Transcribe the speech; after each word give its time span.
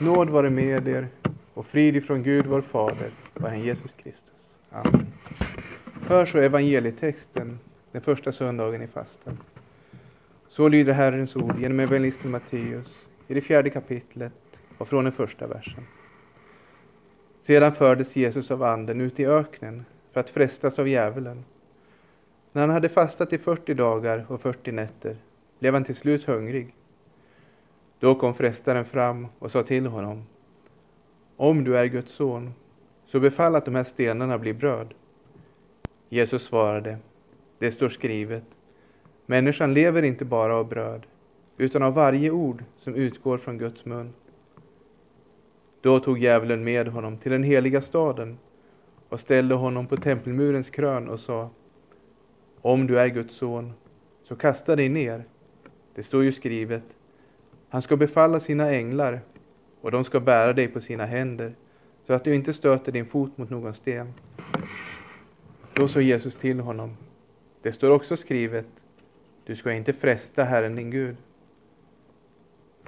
Nåd 0.00 0.30
vare 0.30 0.50
med 0.50 0.88
er 0.88 1.08
och 1.54 1.66
frid 1.66 1.96
ifrån 1.96 2.22
Gud 2.22 2.46
vår 2.46 2.60
Fader 2.60 3.10
och 3.34 3.42
Herren 3.42 3.60
Jesus 3.60 3.92
Kristus. 3.92 4.56
Amen. 4.70 5.06
Hör 6.06 6.26
så 6.26 6.38
evangelietexten 6.38 7.58
den 7.92 8.02
första 8.02 8.32
söndagen 8.32 8.82
i 8.82 8.86
fasten. 8.86 9.38
Så 10.48 10.68
lyder 10.68 10.92
Herrens 10.92 11.36
ord 11.36 11.60
genom 11.60 11.80
evangelisten 11.80 12.30
Matteus 12.30 13.08
i 13.28 13.34
det 13.34 13.40
fjärde 13.40 13.70
kapitlet 13.70 14.32
och 14.78 14.88
från 14.88 15.04
den 15.04 15.12
första 15.12 15.46
versen. 15.46 15.86
Sedan 17.42 17.74
fördes 17.74 18.16
Jesus 18.16 18.50
av 18.50 18.62
anden 18.62 19.00
ut 19.00 19.20
i 19.20 19.26
öknen 19.26 19.84
för 20.12 20.20
att 20.20 20.30
frestas 20.30 20.78
av 20.78 20.88
djävulen. 20.88 21.44
När 22.52 22.62
han 22.62 22.70
hade 22.70 22.88
fastat 22.88 23.32
i 23.32 23.38
40 23.38 23.74
dagar 23.74 24.26
och 24.28 24.40
40 24.40 24.72
nätter 24.72 25.16
blev 25.58 25.74
han 25.74 25.84
till 25.84 25.96
slut 25.96 26.24
hungrig. 26.24 26.74
Då 28.00 28.14
kom 28.14 28.34
frestaren 28.34 28.84
fram 28.84 29.26
och 29.38 29.50
sa 29.50 29.62
till 29.62 29.86
honom 29.86 30.22
Om 31.36 31.64
du 31.64 31.78
är 31.78 31.86
Guds 31.86 32.12
son, 32.12 32.52
så 33.06 33.20
befall 33.20 33.54
att 33.54 33.64
de 33.64 33.74
här 33.74 33.84
stenarna 33.84 34.38
blir 34.38 34.54
bröd. 34.54 34.94
Jesus 36.08 36.42
svarade 36.42 36.98
Det 37.58 37.72
står 37.72 37.88
skrivet 37.88 38.44
Människan 39.26 39.74
lever 39.74 40.02
inte 40.02 40.24
bara 40.24 40.56
av 40.56 40.68
bröd, 40.68 41.06
utan 41.56 41.82
av 41.82 41.94
varje 41.94 42.30
ord 42.30 42.64
som 42.76 42.94
utgår 42.94 43.38
från 43.38 43.58
Guds 43.58 43.84
mun. 43.84 44.12
Då 45.80 45.98
tog 45.98 46.18
djävulen 46.18 46.64
med 46.64 46.88
honom 46.88 47.18
till 47.18 47.32
den 47.32 47.42
heliga 47.42 47.82
staden 47.82 48.38
och 49.08 49.20
ställde 49.20 49.54
honom 49.54 49.86
på 49.86 49.96
tempelmurens 49.96 50.70
krön 50.70 51.08
och 51.08 51.20
sa 51.20 51.50
Om 52.60 52.86
du 52.86 52.98
är 52.98 53.08
Guds 53.08 53.34
son, 53.34 53.72
så 54.22 54.36
kasta 54.36 54.76
dig 54.76 54.88
ner. 54.88 55.24
Det 55.94 56.02
står 56.02 56.24
ju 56.24 56.32
skrivet 56.32 56.97
han 57.68 57.82
ska 57.82 57.96
befalla 57.96 58.40
sina 58.40 58.70
änglar 58.70 59.20
och 59.80 59.90
de 59.90 60.04
ska 60.04 60.20
bära 60.20 60.52
dig 60.52 60.68
på 60.68 60.80
sina 60.80 61.06
händer 61.06 61.54
så 62.06 62.12
att 62.12 62.24
du 62.24 62.34
inte 62.34 62.54
stöter 62.54 62.92
din 62.92 63.06
fot 63.06 63.38
mot 63.38 63.50
någon 63.50 63.74
sten. 63.74 64.12
Då 65.72 65.88
sa 65.88 66.00
Jesus 66.00 66.36
till 66.36 66.60
honom 66.60 66.96
Det 67.62 67.72
står 67.72 67.90
också 67.90 68.16
skrivet 68.16 68.66
Du 69.44 69.56
ska 69.56 69.72
inte 69.72 69.92
fresta 69.92 70.44
Herren 70.44 70.74
din 70.74 70.90
Gud. 70.90 71.16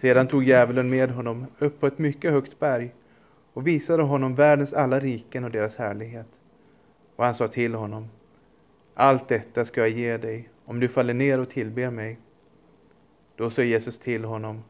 Sedan 0.00 0.28
tog 0.28 0.44
djävulen 0.44 0.90
med 0.90 1.10
honom 1.10 1.46
upp 1.58 1.80
på 1.80 1.86
ett 1.86 1.98
mycket 1.98 2.30
högt 2.30 2.58
berg 2.58 2.94
och 3.52 3.66
visade 3.66 4.02
honom 4.02 4.34
världens 4.34 4.72
alla 4.72 5.00
riken 5.00 5.44
och 5.44 5.50
deras 5.50 5.76
härlighet. 5.76 6.28
Och 7.16 7.24
han 7.24 7.34
sa 7.34 7.48
till 7.48 7.74
honom, 7.74 8.08
allt 8.94 9.28
detta 9.28 9.64
ska 9.64 9.80
jag 9.80 9.90
ge 9.90 10.16
dig 10.16 10.48
om 10.64 10.80
du 10.80 10.88
faller 10.88 11.14
ner 11.14 11.40
och 11.40 11.50
tillber 11.50 11.90
mig. 11.90 12.18
Då 13.36 13.50
sa 13.50 13.62
Jesus 13.62 13.98
till 13.98 14.24
honom, 14.24 14.62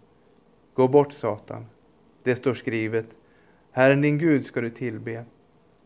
gå 0.80 0.88
bort 0.88 1.12
Satan, 1.12 1.66
det 2.22 2.36
står 2.36 2.54
skrivet, 2.54 3.06
Herren 3.70 4.02
din 4.02 4.18
Gud 4.18 4.46
ska 4.46 4.60
du 4.60 4.70
tillbe 4.70 5.24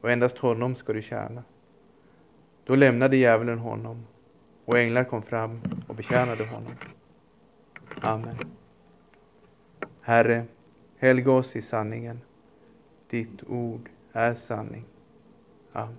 och 0.00 0.10
endast 0.10 0.38
honom 0.38 0.76
ska 0.76 0.92
du 0.92 1.02
tjäna. 1.02 1.42
Då 2.64 2.74
lämnade 2.74 3.16
djävulen 3.16 3.58
honom 3.58 4.06
och 4.64 4.78
änglar 4.78 5.04
kom 5.04 5.22
fram 5.22 5.60
och 5.88 5.94
betjänade 5.94 6.46
honom. 6.46 6.72
Amen. 8.00 8.36
Herre, 10.00 10.44
helga 10.98 11.32
oss 11.32 11.56
i 11.56 11.62
sanningen. 11.62 12.20
Ditt 13.10 13.44
ord 13.46 13.90
är 14.12 14.34
sanning. 14.34 14.84
Amen. 15.72 15.96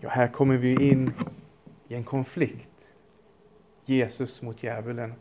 Ja, 0.00 0.08
här 0.08 0.28
kommer 0.28 0.56
vi 0.56 0.90
in 0.90 1.12
i 1.88 1.94
en 1.94 2.04
konflikt. 2.04 2.69
Jesus 3.84 4.42
mot 4.42 4.62
djävulen. 4.62 5.14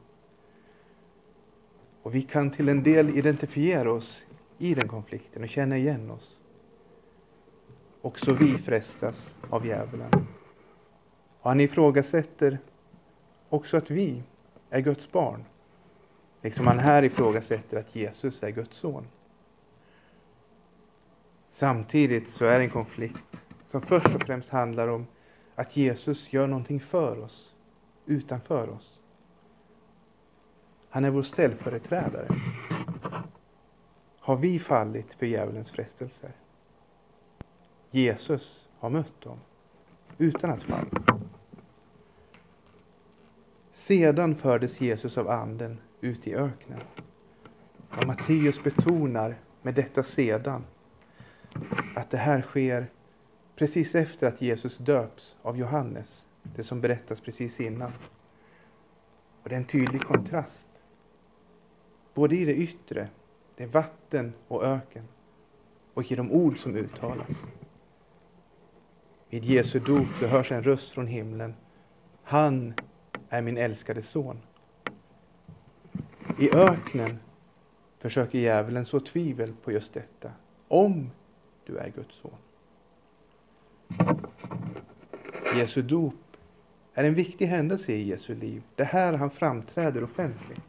Och 2.03 2.15
vi 2.15 2.21
kan 2.21 2.52
till 2.52 2.69
en 2.69 2.83
del 2.83 3.17
identifiera 3.17 3.91
oss 3.91 4.23
i 4.57 4.73
den 4.73 4.88
konflikten 4.88 5.43
och 5.43 5.49
känna 5.49 5.77
igen 5.77 6.11
oss. 6.11 6.39
Också 8.01 8.34
vi 8.34 8.57
frestas 8.57 9.38
av 9.50 9.66
djävulen. 9.66 10.11
Och 11.39 11.50
han 11.50 11.59
ifrågasätter 11.59 12.59
också 13.50 13.78
att 13.78 13.89
vi 13.91 14.23
är 14.69 14.79
Guds 14.79 15.11
barn. 15.11 15.45
Liksom 16.41 16.67
han 16.67 16.79
här 16.79 17.03
ifrågasätter 17.03 17.78
att 17.78 17.95
Jesus 17.95 18.44
är 18.44 18.50
Guds 18.50 18.78
son. 18.78 19.07
Samtidigt 21.51 22.29
så 22.29 22.45
är 22.45 22.59
det 22.59 22.66
en 22.66 22.72
konflikt 22.72 23.38
som 23.67 23.81
först 23.81 24.16
och 24.16 24.23
främst 24.23 24.50
handlar 24.50 24.88
om 24.88 25.07
att 25.55 25.78
Jesus 25.78 26.34
gör 26.34 26.47
någonting 26.47 26.79
för 26.79 27.19
oss, 27.19 27.55
utanför 28.09 28.70
oss. 28.70 29.00
Han 30.90 31.06
är 31.06 31.09
vår 31.09 31.24
ställföreträdare. 31.24 32.28
Har 34.20 34.38
vi 34.38 34.59
fallit 34.59 35.14
för 35.14 35.25
djävulens 35.25 35.72
frestelser? 35.72 36.31
Jesus 37.92 38.70
har 38.80 38.90
mött 38.90 39.22
dem, 39.22 39.40
utan 40.18 40.50
att 40.50 40.64
falla. 40.64 41.20
Sedan 43.74 44.36
fördes 44.36 44.81
Jesus 44.81 45.18
av 45.18 45.30
anden 45.30 45.80
ut 46.02 46.28
i 46.28 46.36
öknen. 46.36 46.80
Och 47.90 48.08
Matteus 48.08 48.64
betonar 48.64 49.38
med 49.62 49.76
detta 49.76 50.03
sedan 50.03 50.66
att 51.96 52.12
det 52.12 52.18
här 52.18 52.41
sker 52.41 52.88
precis 53.56 53.96
efter 53.96 54.28
att 54.28 54.41
Jesus 54.41 54.78
döps 54.78 55.36
av 55.41 55.58
Johannes, 55.58 56.26
det 56.44 56.63
som 56.63 56.81
berättas 56.81 57.22
precis 57.22 57.59
innan. 57.59 57.91
Och 59.44 59.50
det 59.50 59.55
är 59.55 59.59
en 59.59 59.66
tydlig 59.66 60.01
kontrast. 60.01 60.67
Både 62.13 62.35
i 62.35 62.45
det 62.45 62.55
yttre, 62.55 63.09
det 63.55 63.63
är 63.63 63.67
vatten 63.67 64.33
och 64.47 64.63
öken, 64.63 65.07
och 65.94 66.11
i 66.11 66.16
de 66.16 66.31
ord 66.31 66.59
som 66.59 66.75
uttalas. 66.75 67.29
Vid 69.29 69.45
Jesu 69.45 69.79
dop 69.79 70.07
så 70.19 70.28
hörs 70.28 70.51
en 70.51 70.63
röst 70.63 70.89
från 70.89 71.07
himlen. 71.07 71.55
Han 72.23 72.73
är 73.29 73.41
min 73.41 73.57
älskade 73.57 74.03
son. 74.03 74.39
I 76.39 76.55
öknen 76.55 77.19
försöker 77.99 78.39
djävulen 78.39 78.85
så 78.85 78.99
tvivel 78.99 79.53
på 79.63 79.72
just 79.72 79.94
detta. 79.94 80.31
Om 80.67 81.11
du 81.66 81.78
är 81.78 81.89
Guds 81.89 82.16
son. 82.16 82.38
Jesu 85.55 85.81
dop 85.81 86.13
är 86.99 87.03
en 87.03 87.13
viktig 87.13 87.47
händelse 87.47 87.91
i 87.91 88.03
Jesu 88.03 88.35
liv. 88.35 88.61
Det 88.75 88.83
här 88.83 89.13
han 89.13 89.29
framträder 89.29 90.03
offentligt. 90.03 90.61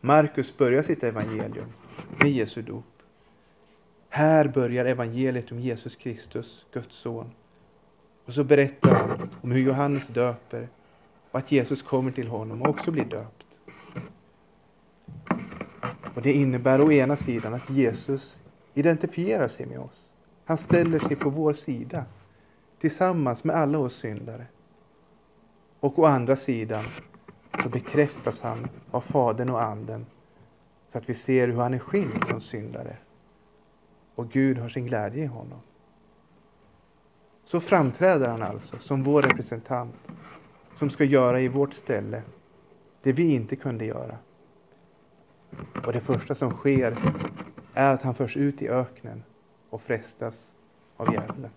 Markus 0.00 0.56
börjar 0.56 0.82
sitt 0.82 1.02
evangelium 1.02 1.72
med 2.20 2.30
Jesu 2.30 2.62
dop. 2.62 2.84
Här 4.08 4.48
börjar 4.48 4.84
evangeliet 4.84 5.52
om 5.52 5.60
Jesus 5.60 5.96
Kristus, 5.96 6.66
Guds 6.72 6.96
son. 6.96 7.30
Och 8.24 8.34
så 8.34 8.44
berättar 8.44 8.94
han 8.94 9.30
om 9.40 9.50
hur 9.50 9.60
Johannes 9.60 10.08
döper 10.08 10.68
och 11.30 11.38
att 11.38 11.52
Jesus 11.52 11.82
kommer 11.82 12.10
till 12.10 12.28
honom 12.28 12.62
och 12.62 12.68
också 12.68 12.90
blir 12.90 13.04
döpt. 13.04 13.46
Och 16.14 16.22
Det 16.22 16.32
innebär 16.32 16.80
å 16.80 16.92
ena 16.92 17.16
sidan 17.16 17.54
att 17.54 17.70
Jesus 17.70 18.38
identifierar 18.74 19.48
sig 19.48 19.66
med 19.66 19.78
oss. 19.78 20.10
Han 20.44 20.58
ställer 20.58 20.98
sig 20.98 21.16
på 21.16 21.30
vår 21.30 21.52
sida 21.52 22.04
tillsammans 22.78 23.44
med 23.44 23.56
alla 23.56 23.78
oss 23.78 23.94
syndare. 23.94 24.46
Och 25.86 25.98
å 25.98 26.04
andra 26.04 26.36
sidan 26.36 26.84
så 27.62 27.68
bekräftas 27.68 28.40
han 28.40 28.68
av 28.90 29.00
Fadern 29.00 29.50
och 29.50 29.62
Anden 29.62 30.06
så 30.88 30.98
att 30.98 31.08
vi 31.08 31.14
ser 31.14 31.48
hur 31.48 31.56
han 31.56 31.74
är 31.74 31.78
skild 31.78 32.24
från 32.24 32.40
syndare. 32.40 32.96
Och 34.14 34.30
Gud 34.30 34.58
har 34.58 34.68
sin 34.68 34.86
glädje 34.86 35.24
i 35.24 35.26
honom. 35.26 35.58
Så 37.44 37.60
framträder 37.60 38.28
han 38.28 38.42
alltså 38.42 38.78
som 38.78 39.02
vår 39.02 39.22
representant 39.22 39.94
som 40.76 40.90
ska 40.90 41.04
göra 41.04 41.40
i 41.40 41.48
vårt 41.48 41.74
ställe 41.74 42.22
det 43.02 43.12
vi 43.12 43.34
inte 43.34 43.56
kunde 43.56 43.84
göra. 43.84 44.18
Och 45.86 45.92
det 45.92 46.00
första 46.00 46.34
som 46.34 46.50
sker 46.50 46.96
är 47.74 47.92
att 47.92 48.02
han 48.02 48.14
förs 48.14 48.36
ut 48.36 48.62
i 48.62 48.68
öknen 48.68 49.22
och 49.70 49.82
frestas 49.82 50.54
av 50.96 51.12
djävulen. 51.12 51.50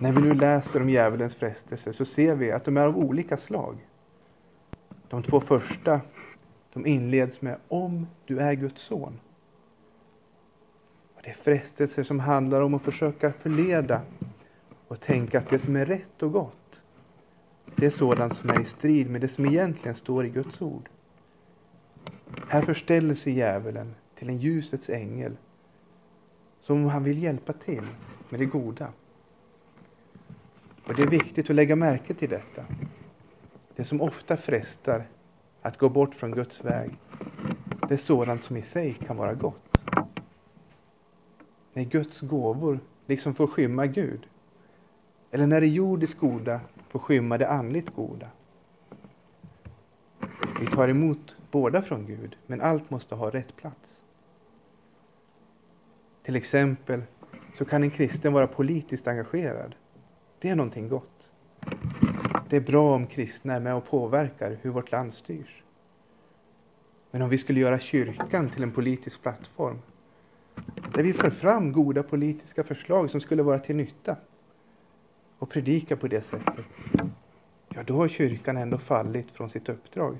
När 0.00 0.12
vi 0.12 0.20
nu 0.20 0.34
läser 0.34 0.80
om 0.82 0.90
djävulens 0.90 1.34
frestelser 1.34 1.92
så 1.92 2.04
ser 2.04 2.36
vi 2.36 2.52
att 2.52 2.64
de 2.64 2.76
är 2.76 2.86
av 2.86 2.98
olika 2.98 3.36
slag. 3.36 3.76
De 5.08 5.22
två 5.22 5.40
första 5.40 6.00
de 6.72 6.86
inleds 6.86 7.42
med 7.42 7.56
om 7.68 8.06
du 8.26 8.38
är 8.38 8.54
Guds 8.54 8.82
son. 8.82 9.20
Och 11.14 11.20
det 11.22 11.30
är 11.30 11.34
frestelser 11.34 12.02
som 12.02 12.20
handlar 12.20 12.60
om 12.60 12.74
att 12.74 12.82
försöka 12.82 13.32
förleda 13.32 14.02
och 14.88 15.00
tänka 15.00 15.38
att 15.38 15.50
det 15.50 15.58
som 15.58 15.76
är 15.76 15.86
rätt 15.86 16.22
och 16.22 16.32
gott, 16.32 16.80
det 17.76 17.86
är 17.86 17.90
sådant 17.90 18.36
som 18.36 18.50
är 18.50 18.60
i 18.60 18.64
strid 18.64 19.10
med 19.10 19.20
det 19.20 19.28
som 19.28 19.46
egentligen 19.46 19.94
står 19.94 20.26
i 20.26 20.28
Guds 20.28 20.62
ord. 20.62 20.88
Här 22.48 22.62
förställer 22.62 23.14
sig 23.14 23.32
djävulen 23.32 23.94
till 24.14 24.28
en 24.28 24.38
ljusets 24.38 24.90
ängel, 24.90 25.36
som 26.60 26.76
om 26.76 26.90
han 26.90 27.04
vill 27.04 27.22
hjälpa 27.22 27.52
till 27.52 27.86
med 28.28 28.40
det 28.40 28.46
goda. 28.46 28.92
Och 30.88 30.94
Det 30.94 31.02
är 31.02 31.10
viktigt 31.10 31.50
att 31.50 31.56
lägga 31.56 31.76
märke 31.76 32.14
till 32.14 32.30
detta. 32.30 32.64
det 33.76 33.84
som 33.84 34.00
ofta 34.00 34.36
frestar 34.36 35.06
att 35.62 35.78
gå 35.78 35.88
bort 35.88 36.14
från 36.14 36.30
Guds 36.30 36.64
väg, 36.64 36.98
det 37.88 37.94
är 37.94 37.98
sådant 37.98 38.44
som 38.44 38.56
i 38.56 38.62
sig 38.62 38.94
kan 38.94 39.16
vara 39.16 39.34
gott. 39.34 39.78
När 41.72 41.84
Guds 41.84 42.20
gåvor 42.20 42.80
liksom 43.06 43.34
får 43.34 43.46
skymma 43.46 43.86
Gud, 43.86 44.26
eller 45.30 45.46
när 45.46 45.60
det 45.60 45.66
jordiskt 45.66 46.20
goda 46.20 46.60
får 46.88 46.98
skymma 46.98 47.38
det 47.38 47.48
andligt 47.48 47.94
goda. 47.94 48.28
Vi 50.60 50.66
tar 50.66 50.88
emot 50.88 51.36
båda 51.50 51.82
från 51.82 52.06
Gud, 52.06 52.36
men 52.46 52.60
allt 52.60 52.90
måste 52.90 53.14
ha 53.14 53.30
rätt 53.30 53.56
plats. 53.56 54.02
Till 56.22 56.36
exempel 56.36 57.02
så 57.54 57.64
kan 57.64 57.82
en 57.82 57.90
kristen 57.90 58.32
vara 58.32 58.46
politiskt 58.46 59.06
engagerad. 59.06 59.74
Det 60.40 60.48
är 60.48 60.56
någonting 60.56 60.88
gott. 60.88 61.30
Det 62.48 62.56
är 62.56 62.60
bra 62.60 62.94
om 62.94 63.06
kristna 63.06 63.54
är 63.54 63.60
med 63.60 63.74
och 63.74 63.84
påverkar 63.86 64.58
hur 64.62 64.70
vårt 64.70 64.92
land 64.92 65.14
styrs. 65.14 65.62
Men 67.10 67.22
om 67.22 67.28
vi 67.28 67.38
skulle 67.38 67.60
göra 67.60 67.78
kyrkan 67.78 68.50
till 68.50 68.62
en 68.62 68.72
politisk 68.72 69.22
plattform 69.22 69.78
där 70.94 71.02
vi 71.02 71.12
för 71.12 71.30
fram 71.30 71.72
goda 71.72 72.02
politiska 72.02 72.64
förslag 72.64 73.10
som 73.10 73.20
skulle 73.20 73.42
vara 73.42 73.58
till 73.58 73.76
nytta 73.76 74.16
och 75.38 75.50
predika 75.50 75.96
på 75.96 76.08
det 76.08 76.22
sättet, 76.22 76.64
ja 77.68 77.82
då 77.82 77.96
har 77.96 78.08
kyrkan 78.08 78.56
ändå 78.56 78.78
fallit 78.78 79.30
från 79.30 79.50
sitt 79.50 79.68
uppdrag. 79.68 80.18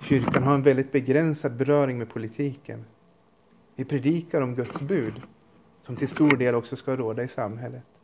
Kyrkan 0.00 0.42
har 0.42 0.54
en 0.54 0.62
väldigt 0.62 0.92
begränsad 0.92 1.56
beröring 1.56 1.98
med 1.98 2.08
politiken. 2.08 2.84
Vi 3.74 3.84
predikar 3.84 4.40
om 4.40 4.54
Guds 4.54 4.80
bud, 4.80 5.22
som 5.82 5.96
till 5.96 6.08
stor 6.08 6.36
del 6.36 6.54
också 6.54 6.76
ska 6.76 6.96
råda 6.96 7.22
i 7.22 7.28
samhället. 7.28 7.95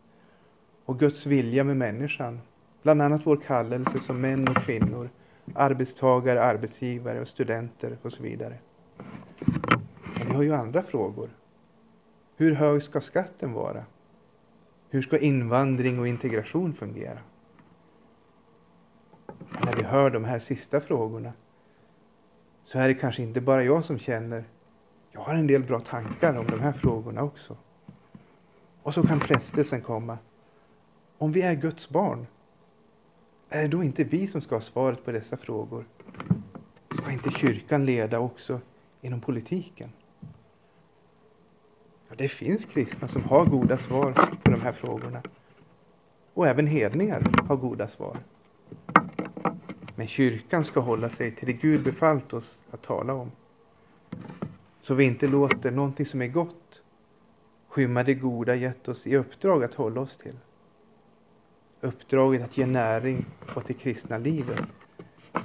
Och 0.85 0.99
Guds 0.99 1.27
vilja 1.27 1.65
med 1.65 1.77
människan, 1.77 2.41
bland 2.83 3.03
annat 3.03 3.21
vår 3.25 3.37
kallelse 3.37 4.01
som 4.01 4.21
män 4.21 4.49
och 4.49 4.57
kvinnor, 4.57 5.11
arbetstagare, 5.55 6.43
arbetsgivare 6.43 7.21
och 7.21 7.29
studenter 7.29 7.97
och 8.03 8.13
så 8.13 8.23
vidare. 8.23 8.59
Men 10.19 10.29
vi 10.29 10.35
har 10.35 10.43
ju 10.43 10.53
andra 10.53 10.83
frågor. 10.83 11.31
Hur 12.37 12.53
hög 12.53 12.83
ska 12.83 13.01
skatten 13.01 13.53
vara? 13.53 13.85
Hur 14.91 15.03
ska 15.03 15.19
invandring 15.19 15.99
och 15.99 16.09
integration 16.09 16.73
fungera? 16.75 17.19
När 19.65 19.77
vi 19.77 19.83
hör 19.83 20.11
de 20.11 20.25
här 20.25 20.39
sista 20.39 20.81
frågorna 20.81 21.33
så 22.65 22.79
är 22.79 22.89
det 22.89 22.95
kanske 22.95 23.23
inte 23.23 23.41
bara 23.41 23.65
jag 23.65 23.85
som 23.85 23.99
känner 23.99 24.45
jag 25.13 25.21
har 25.21 25.35
en 25.35 25.47
del 25.47 25.63
bra 25.63 25.81
tankar 25.81 26.39
om 26.39 26.47
de 26.47 26.61
här 26.61 26.73
frågorna 26.73 27.23
också. 27.23 27.57
Och 28.83 28.95
så 28.95 29.07
kan 29.07 29.21
frestelsen 29.21 29.83
komma. 29.83 30.19
Om 31.23 31.33
vi 31.33 31.43
är 31.43 31.55
Guds 31.55 31.89
barn, 31.89 32.27
är 33.49 33.63
det 33.63 33.69
då 33.69 33.83
inte 33.83 34.05
vi 34.05 34.29
som 34.29 34.41
ska 34.41 34.55
ha 34.55 34.63
svaret 34.63 35.05
på 35.05 35.13
dessa 35.13 35.37
frågor? 35.37 35.85
Ska 36.95 37.13
inte 37.13 37.31
kyrkan 37.31 37.87
leda 37.87 38.19
också 38.19 38.61
inom 39.01 39.21
politiken? 39.21 39.93
Ja, 42.09 42.15
det 42.19 42.29
finns 42.29 42.65
kristna 42.65 43.09
som 43.09 43.25
har 43.25 43.47
goda 43.47 43.79
svar 43.79 44.13
på 44.13 44.51
de 44.51 44.61
här 44.61 44.73
frågorna. 44.73 45.23
Och 46.35 46.47
även 46.47 46.67
hedningar 46.67 47.47
har 47.49 47.57
goda 47.57 47.89
svar. 47.89 48.19
Men 49.95 50.07
kyrkan 50.07 50.65
ska 50.65 50.81
hålla 50.81 51.11
sig 51.11 51.35
till 51.35 51.47
det 51.47 51.53
Gud 51.53 51.85
befallt 51.85 52.33
oss 52.33 52.59
att 52.71 52.83
tala 52.83 53.15
om. 53.15 53.31
Så 54.83 54.95
vi 54.95 55.05
inte 55.05 55.27
låter 55.27 55.71
någonting 55.71 56.07
som 56.07 56.23
är 56.23 56.29
gott 56.29 56.83
skymma 57.69 58.03
det 58.03 58.15
goda 58.15 58.55
gett 58.55 58.89
oss 58.89 59.07
i 59.07 59.17
uppdrag 59.17 59.65
att 59.65 59.75
hålla 59.75 60.01
oss 60.01 60.17
till. 60.17 60.37
Uppdraget 61.85 62.43
att 62.45 62.57
ge 62.59 62.67
näring 62.67 63.27
åt 63.57 63.67
det 63.67 63.75
kristna 63.75 64.19
livet 64.19 64.61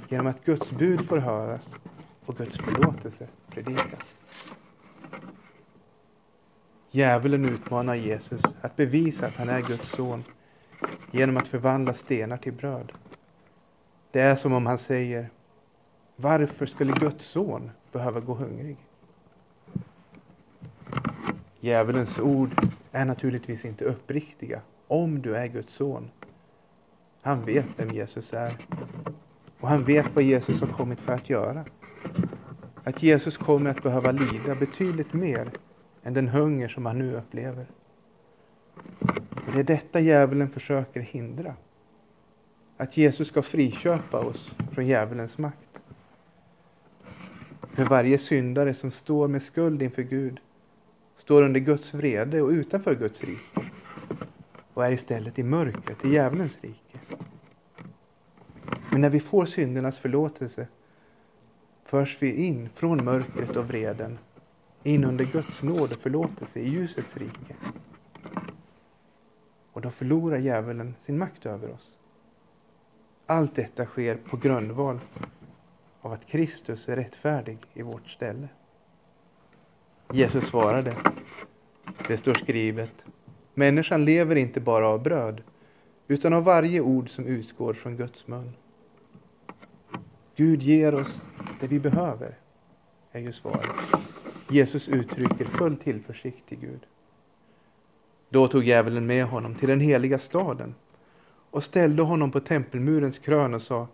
genom 0.08 0.26
att 0.26 0.44
Guds 0.44 0.70
bud 0.70 1.06
får 1.06 1.18
höras 1.18 1.68
och 2.26 2.36
Guds 2.36 2.58
förlåtelse 2.58 3.28
predikas. 3.48 4.16
Djävulen 6.90 7.44
utmanar 7.44 7.94
Jesus 7.94 8.42
att 8.60 8.76
bevisa 8.76 9.26
att 9.26 9.36
han 9.36 9.48
är 9.48 9.62
Guds 9.62 9.90
son 9.90 10.24
genom 11.10 11.36
att 11.36 11.48
förvandla 11.48 11.94
stenar 11.94 12.36
till 12.36 12.52
bröd. 12.52 12.92
Det 14.10 14.20
är 14.20 14.36
som 14.36 14.52
om 14.52 14.66
han 14.66 14.78
säger 14.78 15.30
Varför 16.16 16.66
skulle 16.66 16.92
Guds 16.92 17.26
son 17.26 17.70
behöva 17.92 18.20
gå 18.20 18.34
hungrig? 18.34 18.76
Djävulens 21.60 22.18
ord 22.18 22.68
är 22.92 23.04
naturligtvis 23.04 23.64
inte 23.64 23.84
uppriktiga 23.84 24.60
om 24.86 25.22
du 25.22 25.36
är 25.36 25.46
Guds 25.46 25.74
son. 25.74 26.10
Han 27.28 27.44
vet 27.44 27.66
vem 27.76 27.90
Jesus 27.90 28.32
är. 28.32 28.56
Och 29.60 29.68
han 29.68 29.84
vet 29.84 30.06
vad 30.14 30.24
Jesus 30.24 30.60
har 30.60 30.68
kommit 30.68 31.00
för 31.00 31.12
att 31.12 31.30
göra. 31.30 31.64
Att 32.84 33.02
Jesus 33.02 33.36
kommer 33.36 33.70
att 33.70 33.82
behöva 33.82 34.12
lida 34.12 34.54
betydligt 34.54 35.12
mer 35.12 35.50
än 36.02 36.14
den 36.14 36.28
hunger 36.28 36.68
som 36.68 36.86
han 36.86 36.98
nu 36.98 37.16
upplever. 37.16 37.66
Och 39.46 39.52
det 39.52 39.58
är 39.58 39.64
detta 39.64 40.00
djävulen 40.00 40.50
försöker 40.50 41.00
hindra. 41.00 41.54
Att 42.76 42.96
Jesus 42.96 43.28
ska 43.28 43.42
friköpa 43.42 44.18
oss 44.18 44.54
från 44.72 44.86
djävulens 44.86 45.38
makt. 45.38 45.80
För 47.74 47.84
varje 47.84 48.18
syndare 48.18 48.74
som 48.74 48.90
står 48.90 49.28
med 49.28 49.42
skuld 49.42 49.82
inför 49.82 50.02
Gud 50.02 50.40
står 51.16 51.42
under 51.42 51.60
Guds 51.60 51.94
vrede 51.94 52.42
och 52.42 52.50
utanför 52.50 52.94
Guds 52.94 53.24
rike 53.24 53.67
och 54.78 54.84
är 54.84 54.92
istället 54.92 55.38
i 55.38 55.42
mörkret, 55.42 56.04
i 56.04 56.08
djävulens 56.08 56.58
rike. 56.60 56.98
Men 58.90 59.00
när 59.00 59.10
vi 59.10 59.20
får 59.20 59.46
syndernas 59.46 59.98
förlåtelse 59.98 60.68
förs 61.84 62.22
vi 62.22 62.46
in 62.46 62.68
från 62.74 63.04
mörkret 63.04 63.56
och 63.56 63.64
vreden 63.64 64.18
in 64.82 65.04
under 65.04 65.24
Guds 65.24 65.62
nåd 65.62 65.92
och 65.92 65.98
förlåtelse 65.98 66.60
i 66.60 66.68
ljusets 66.68 67.16
rike. 67.16 67.56
Och 69.72 69.80
då 69.80 69.90
förlorar 69.90 70.38
djävulen 70.38 70.94
sin 71.00 71.18
makt 71.18 71.46
över 71.46 71.70
oss. 71.70 71.92
Allt 73.26 73.54
detta 73.54 73.86
sker 73.86 74.16
på 74.16 74.36
grundval 74.36 75.00
av 76.00 76.12
att 76.12 76.26
Kristus 76.26 76.88
är 76.88 76.96
rättfärdig 76.96 77.58
i 77.74 77.82
vårt 77.82 78.08
ställe. 78.08 78.48
Jesus 80.12 80.48
svarade, 80.48 80.96
det 82.08 82.16
står 82.16 82.34
skrivet, 82.34 83.04
människan 83.58 84.04
lever 84.04 84.36
inte 84.36 84.60
bara 84.60 84.88
av 84.88 85.02
bröd, 85.02 85.40
utan 86.08 86.32
av 86.32 86.44
varje 86.44 86.80
ord 86.80 87.10
som 87.10 87.26
utgår 87.26 87.74
från 87.74 87.96
Guds 87.96 88.26
mun. 88.26 88.52
Gud 90.36 90.62
ger 90.62 90.94
oss 90.94 91.22
det 91.60 91.66
vi 91.66 91.80
behöver, 91.80 92.38
är 93.12 93.20
ju 93.20 93.32
svaret. 93.32 93.70
Jesus 94.48 94.88
uttrycker 94.88 95.44
full 95.44 95.76
tillförsikt 95.76 96.48
till 96.48 96.58
Gud. 96.58 96.80
Då 98.28 98.48
tog 98.48 98.64
djävulen 98.64 99.06
med 99.06 99.24
honom 99.24 99.54
till 99.54 99.68
den 99.68 99.80
heliga 99.80 100.18
staden 100.18 100.74
och 101.50 101.64
ställde 101.64 102.02
honom 102.02 102.30
på 102.30 102.40
tempelmurens 102.40 103.18
krön 103.18 103.54
och 103.54 103.62
sa 103.62 103.88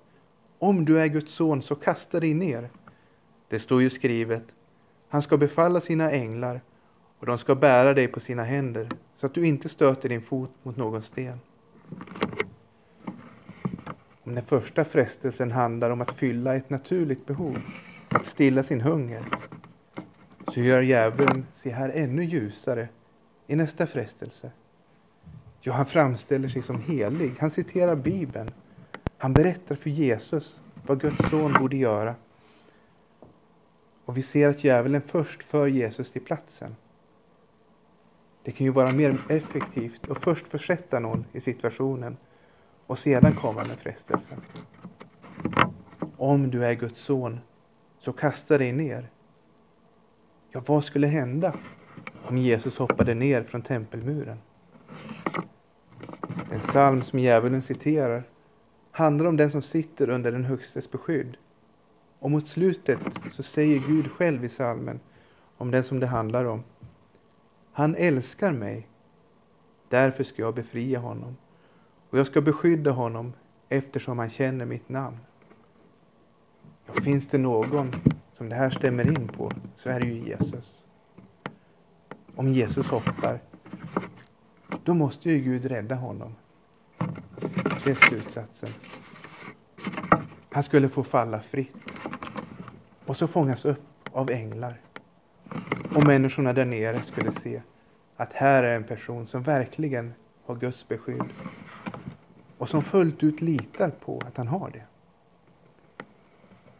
Om 0.58 0.84
du 0.84 1.00
är 1.00 1.06
Guds 1.06 1.32
son 1.32 1.62
så 1.62 1.74
kasta 1.74 2.20
dig 2.20 2.34
ner. 2.34 2.70
Det 3.48 3.58
står 3.58 3.82
ju 3.82 3.90
skrivet 3.90 4.44
Han 5.08 5.22
ska 5.22 5.36
befalla 5.36 5.80
sina 5.80 6.10
änglar 6.10 6.60
och 7.18 7.26
de 7.26 7.38
ska 7.38 7.54
bära 7.54 7.94
dig 7.94 8.08
på 8.08 8.20
sina 8.20 8.42
händer 8.42 8.88
så 9.24 9.26
att 9.26 9.34
du 9.34 9.46
inte 9.46 9.68
stöter 9.68 10.08
din 10.08 10.22
fot 10.22 10.50
mot 10.62 10.76
någon 10.76 11.02
sten. 11.02 11.38
Om 14.22 14.34
den 14.34 14.44
första 14.44 14.84
frestelsen 14.84 15.50
handlar 15.50 15.90
om 15.90 16.00
att 16.00 16.12
fylla 16.12 16.54
ett 16.54 16.70
naturligt 16.70 17.26
behov, 17.26 17.58
att 18.08 18.26
stilla 18.26 18.62
sin 18.62 18.80
hunger, 18.80 19.24
så 20.54 20.60
gör 20.60 20.82
djävulen 20.82 21.46
sig 21.54 21.72
här 21.72 21.88
ännu 21.88 22.24
ljusare 22.24 22.88
i 23.46 23.56
nästa 23.56 23.86
frestelse. 23.86 24.50
Ja, 25.60 25.72
han 25.72 25.86
framställer 25.86 26.48
sig 26.48 26.62
som 26.62 26.80
helig. 26.80 27.34
Han 27.38 27.50
citerar 27.50 27.96
Bibeln. 27.96 28.50
Han 29.18 29.32
berättar 29.32 29.74
för 29.74 29.90
Jesus 29.90 30.60
vad 30.86 31.00
Guds 31.00 31.30
son 31.30 31.52
borde 31.52 31.76
göra. 31.76 32.14
Och 34.04 34.16
vi 34.16 34.22
ser 34.22 34.48
att 34.48 34.64
djävulen 34.64 35.02
först 35.06 35.42
för 35.42 35.66
Jesus 35.66 36.10
till 36.10 36.24
platsen. 36.24 36.76
Det 38.44 38.52
kan 38.52 38.66
ju 38.66 38.72
vara 38.72 38.92
mer 38.92 39.18
effektivt 39.28 40.10
att 40.10 40.18
först 40.18 40.48
försätta 40.48 41.00
någon 41.00 41.24
i 41.32 41.40
situationen 41.40 42.16
och 42.86 42.98
sedan 42.98 43.34
komma 43.34 43.64
med 43.64 43.78
frestelsen. 43.78 44.40
Om 46.16 46.50
du 46.50 46.64
är 46.64 46.74
Guds 46.74 47.00
son, 47.00 47.40
så 47.98 48.12
kasta 48.12 48.58
dig 48.58 48.72
ner. 48.72 49.10
Ja, 50.50 50.62
vad 50.66 50.84
skulle 50.84 51.06
hända 51.06 51.54
om 52.28 52.38
Jesus 52.38 52.78
hoppade 52.78 53.14
ner 53.14 53.42
från 53.42 53.62
tempelmuren? 53.62 54.38
Den 56.50 56.60
psalm 56.60 57.02
som 57.02 57.18
djävulen 57.18 57.62
citerar 57.62 58.24
handlar 58.90 59.26
om 59.26 59.36
den 59.36 59.50
som 59.50 59.62
sitter 59.62 60.08
under 60.08 60.32
den 60.32 60.44
Högstes 60.44 60.90
beskydd. 60.90 61.36
Och 62.18 62.30
mot 62.30 62.48
slutet 62.48 62.98
så 63.32 63.42
säger 63.42 63.82
Gud 63.88 64.10
själv 64.10 64.44
i 64.44 64.48
psalmen 64.48 65.00
om 65.56 65.70
den 65.70 65.84
som 65.84 66.00
det 66.00 66.06
handlar 66.06 66.44
om. 66.44 66.62
Han 67.76 67.94
älskar 67.94 68.52
mig, 68.52 68.88
därför 69.88 70.24
ska 70.24 70.42
jag 70.42 70.54
befria 70.54 70.98
honom 70.98 71.36
och 72.10 72.18
jag 72.18 72.26
ska 72.26 72.40
beskydda 72.40 72.90
honom 72.90 73.32
eftersom 73.68 74.18
han 74.18 74.30
känner 74.30 74.64
mitt 74.64 74.88
namn. 74.88 75.18
Ja, 76.86 77.02
finns 77.02 77.26
det 77.26 77.38
någon 77.38 77.94
som 78.32 78.48
det 78.48 78.54
här 78.54 78.70
stämmer 78.70 79.06
in 79.06 79.28
på 79.28 79.52
så 79.74 79.88
är 79.88 80.00
det 80.00 80.06
ju 80.06 80.28
Jesus. 80.28 80.84
Om 82.36 82.48
Jesus 82.48 82.88
hoppar, 82.88 83.40
då 84.84 84.94
måste 84.94 85.30
ju 85.30 85.38
Gud 85.38 85.64
rädda 85.64 85.94
honom. 85.94 86.34
Det 87.84 87.90
är 87.90 88.08
slutsatsen. 88.08 88.70
Han 90.50 90.62
skulle 90.62 90.88
få 90.88 91.04
falla 91.04 91.40
fritt 91.40 91.74
och 93.06 93.16
så 93.16 93.28
fångas 93.28 93.64
upp 93.64 94.08
av 94.12 94.30
änglar. 94.30 94.83
Och 95.94 96.06
människorna 96.06 96.52
där 96.52 96.64
nere 96.64 97.02
skulle 97.02 97.32
se 97.32 97.62
att 98.16 98.32
här 98.32 98.62
är 98.62 98.76
en 98.76 98.84
person 98.84 99.26
som 99.26 99.42
verkligen 99.42 100.14
har 100.46 100.54
Guds 100.54 100.88
beskydd 100.88 101.32
och 102.58 102.68
som 102.68 102.82
fullt 102.82 103.22
ut 103.22 103.40
litar 103.40 103.90
på 103.90 104.22
att 104.26 104.36
han 104.36 104.48
har 104.48 104.70
det. 104.70 104.84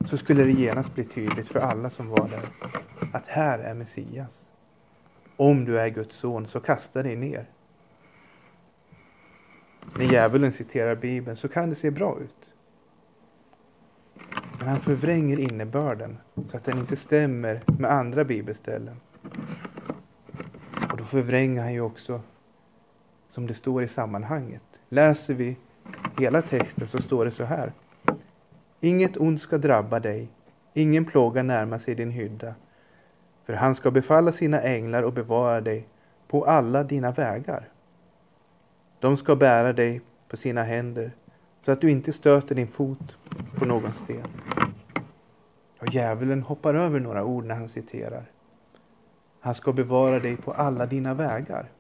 Så 0.07 0.17
skulle 0.17 0.45
det 0.45 0.53
genast 0.53 0.95
bli 0.95 1.05
tydligt 1.05 1.49
för 1.49 1.61
alla 1.61 1.91
som 1.91 2.09
var 2.09 2.29
där 2.29 2.49
att 3.13 3.27
här 3.27 3.59
är 3.59 3.75
Messias. 3.75 4.47
Om 5.37 5.65
du 5.65 5.81
är 5.81 5.89
Guds 5.89 6.17
son 6.17 6.47
så 6.47 6.61
kasta 6.61 7.03
dig 7.03 7.17
ner. 7.17 7.47
När 9.99 10.05
djävulen 10.05 10.53
citerar 10.53 10.95
Bibeln 10.97 11.37
så 11.37 11.49
kan 11.49 11.71
det 11.71 11.77
se 11.77 11.91
bra 11.91 12.19
ut. 12.21 12.53
Men 14.59 14.69
han 14.69 14.81
förvränger 14.81 15.39
innebörden 15.39 16.19
så 16.51 16.57
att 16.57 16.65
den 16.65 16.79
inte 16.79 16.97
stämmer 16.97 17.63
med 17.79 17.91
andra 17.91 18.25
bibelställen. 18.25 19.01
Och 21.15 21.21
förvränger 21.21 21.63
han 21.63 21.73
ju 21.73 21.81
också 21.81 22.21
som 23.29 23.47
det 23.47 23.55
står 23.55 23.83
i 23.83 23.89
sammanhanget. 23.89 24.63
Läser 24.89 25.35
vi 25.35 25.57
hela 26.19 26.43
texten 26.43 26.89
så 26.89 27.03
står 27.03 27.25
det 27.25 27.31
så 27.31 27.45
här. 27.45 27.73
Inget 28.81 29.17
ont 29.17 29.41
ska 29.41 29.59
drabba 29.59 30.01
dig, 30.01 30.29
ingen 30.73 31.05
plåga 31.05 31.43
närma 31.43 31.79
sig 31.79 31.95
din 31.95 32.11
hydda. 32.11 32.55
För 33.45 33.53
han 33.53 33.75
ska 33.75 33.91
befalla 33.91 34.33
sina 34.33 34.61
änglar 34.61 35.03
och 35.03 35.13
bevara 35.13 35.61
dig 35.61 35.89
på 36.29 36.45
alla 36.45 36.85
dina 36.85 37.13
vägar. 37.13 37.69
De 39.01 39.17
ska 39.17 39.37
bära 39.37 39.73
dig 39.73 40.01
på 40.29 40.37
sina 40.37 40.63
händer 40.63 41.13
så 41.65 41.73
att 41.73 41.81
du 41.81 41.91
inte 41.91 42.13
stöter 42.13 42.55
din 42.55 42.69
fot 42.69 43.17
på 43.55 43.65
någon 43.65 43.93
sten. 43.93 44.29
Och 45.79 45.95
djävulen 45.95 46.43
hoppar 46.43 46.75
över 46.75 47.01
några 47.01 47.25
ord 47.25 47.45
när 47.45 47.55
han 47.55 47.69
citerar. 47.69 48.34
Han 49.45 49.55
ska 49.55 49.73
bevara 49.73 50.19
dig 50.19 50.37
på 50.37 50.53
alla 50.53 50.87
dina 50.87 51.15
vägar. 51.15 51.71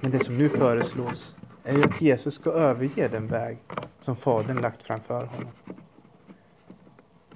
Men 0.00 0.10
det 0.10 0.24
som 0.24 0.38
nu 0.38 0.48
föreslås 0.48 1.36
är 1.64 1.76
ju 1.76 1.84
att 1.84 2.00
Jesus 2.00 2.34
ska 2.34 2.50
överge 2.50 3.08
den 3.08 3.26
väg 3.26 3.58
som 4.00 4.16
Fadern 4.16 4.60
lagt 4.60 4.82
framför 4.82 5.24
honom. 5.26 5.50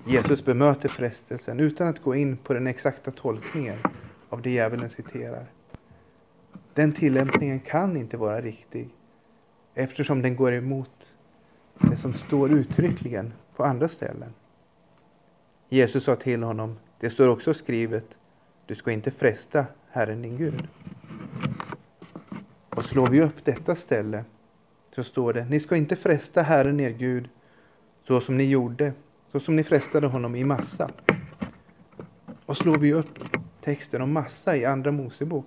Jesus 0.07 0.45
bemöter 0.45 0.89
frestelsen 0.89 1.61
utan 1.61 1.89
att 1.89 2.03
gå 2.03 2.15
in 2.15 2.37
på 2.37 2.55
den 2.55 2.67
exakta 2.67 3.11
tolkningen 3.11 3.79
av 4.29 4.43
det 4.43 4.51
djävulen 4.51 4.91
citerar. 4.91 5.47
Den 6.75 6.93
tillämpningen 6.93 7.61
kan 7.61 7.97
inte 7.97 8.17
vara 8.17 8.41
riktig 8.41 8.89
eftersom 9.75 10.23
den 10.23 10.37
går 10.37 10.53
emot 10.53 11.13
det 11.91 11.97
som 11.97 12.15
står 12.15 12.51
uttryckligen 12.53 13.33
på 13.57 13.65
andra 13.65 13.89
ställen. 13.89 14.35
Jesus 15.69 16.05
sa 16.05 16.17
till 16.17 16.43
honom, 16.43 16.79
det 17.01 17.11
står 17.11 17.29
också 17.29 17.55
skrivet, 17.55 18.17
du 18.67 18.75
ska 18.75 18.93
inte 18.93 19.11
fresta 19.11 19.67
Herren 19.91 20.23
din 20.23 20.37
Gud. 20.37 20.69
Och 22.71 22.85
slår 22.85 23.09
vi 23.09 23.23
upp 23.23 23.45
detta 23.45 23.75
ställe 23.75 24.25
så 24.95 25.05
står 25.05 25.33
det, 25.33 25.45
ni 25.45 25.61
ska 25.61 25.77
inte 25.77 25.97
fresta 25.97 26.43
Herren 26.43 26.81
er 26.81 26.91
Gud 26.91 27.29
så 28.07 28.21
som 28.21 28.37
ni 28.37 28.45
gjorde, 28.45 28.93
så 29.27 29.41
som 29.41 29.57
ni 29.57 29.65
frestade 29.65 30.07
honom 30.07 30.37
i 30.37 30.45
massa. 30.45 30.91
Och 32.47 32.57
slår 32.57 32.79
vi 32.79 32.93
upp 32.93 33.19
texten 33.61 34.03
om 34.03 34.13
massa 34.13 34.57
i 34.57 34.65
Andra 34.65 34.93
Mosebok 34.93 35.47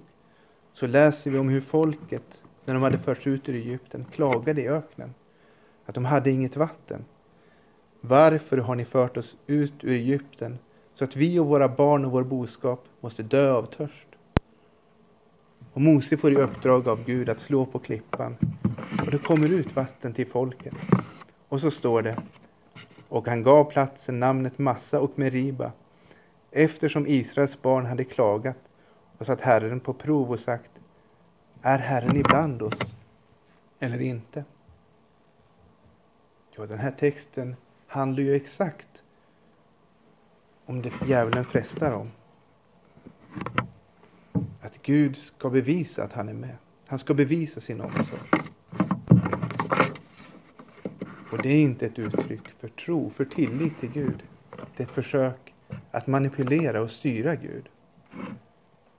så 0.73 0.87
läser 0.87 1.31
vi 1.31 1.37
om 1.37 1.49
hur 1.49 1.61
folket, 1.61 2.43
när 2.65 2.73
de 2.73 2.83
hade 2.83 2.97
förts 2.97 3.27
ut 3.27 3.49
ur 3.49 3.55
Egypten, 3.55 4.05
klagade 4.11 4.61
i 4.61 4.67
öknen. 4.67 5.13
Att 5.85 5.95
de 5.95 6.05
hade 6.05 6.31
inget 6.31 6.55
vatten. 6.55 7.05
Varför 8.01 8.57
har 8.57 8.75
ni 8.75 8.85
fört 8.85 9.17
oss 9.17 9.35
ut 9.47 9.83
ur 9.83 9.93
Egypten 9.93 10.59
så 10.99 11.05
att 11.05 11.15
vi 11.15 11.39
och 11.39 11.45
våra 11.45 11.67
barn 11.67 12.05
och 12.05 12.11
vår 12.11 12.23
boskap 12.23 12.85
måste 13.01 13.23
dö 13.23 13.53
av 13.53 13.65
törst? 13.65 14.07
Och 15.73 15.81
Mose 15.81 16.17
får 16.17 16.31
i 16.31 16.35
uppdrag 16.35 16.87
av 16.87 17.05
Gud 17.05 17.29
att 17.29 17.39
slå 17.39 17.65
på 17.65 17.79
klippan 17.79 18.37
och 19.05 19.11
det 19.11 19.17
kommer 19.17 19.49
ut 19.49 19.75
vatten 19.75 20.13
till 20.13 20.27
folket. 20.27 20.73
Och 21.47 21.61
så 21.61 21.71
står 21.71 22.01
det 22.01 22.23
och 23.09 23.27
han 23.27 23.43
gav 23.43 23.71
platsen 23.71 24.19
namnet 24.19 24.57
Massa 24.57 25.01
och 25.01 25.19
Meriba 25.19 25.71
eftersom 26.51 27.07
Israels 27.07 27.61
barn 27.61 27.85
hade 27.85 28.03
klagat 28.03 28.57
och 29.17 29.25
satt 29.25 29.41
Herren 29.41 29.79
på 29.79 29.93
prov 29.93 30.31
och 30.31 30.39
sagt 30.39 30.71
Är 31.61 31.79
Herren 31.79 32.15
ibland 32.15 32.61
oss 32.61 32.95
eller 33.79 34.01
inte? 34.01 34.43
Ja, 36.55 36.65
den 36.65 36.79
här 36.79 36.91
texten 36.91 37.55
handlar 37.87 38.23
ju 38.23 38.35
exakt 38.35 39.03
om 40.69 40.81
det 40.81 40.93
djävulen 41.07 41.45
frestar 41.45 41.91
om. 41.91 42.11
Att 44.61 44.81
Gud 44.81 45.17
ska 45.17 45.49
bevisa 45.49 46.03
att 46.03 46.13
han 46.13 46.29
är 46.29 46.33
med. 46.33 46.55
Han 46.87 46.99
ska 46.99 47.13
bevisa 47.13 47.61
sin 47.61 47.81
omsorg. 47.81 48.21
Och 51.31 51.41
det 51.41 51.49
är 51.49 51.61
inte 51.61 51.85
ett 51.85 51.99
uttryck 51.99 52.47
för 52.59 52.67
tro, 52.67 53.09
för 53.09 53.25
tillit 53.25 53.79
till 53.79 53.91
Gud. 53.91 54.23
Det 54.77 54.83
är 54.83 54.87
ett 54.87 54.93
försök 54.93 55.53
att 55.91 56.07
manipulera 56.07 56.81
och 56.81 56.91
styra 56.91 57.35
Gud. 57.35 57.69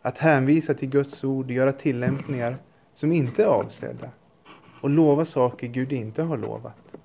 Att 0.03 0.19
hänvisa 0.19 0.75
till 0.75 0.89
Guds 0.89 1.25
ord, 1.25 1.50
göra 1.50 1.73
tillämpningar 1.73 2.59
som 2.95 3.12
inte 3.12 3.43
är 3.43 3.47
avsedda 3.47 4.11
och 4.81 4.91
lova 4.91 5.25
saker 5.25 5.67
Gud 5.67 5.93
inte 5.93 6.23
har 6.23 6.37
lovat. 6.37 6.97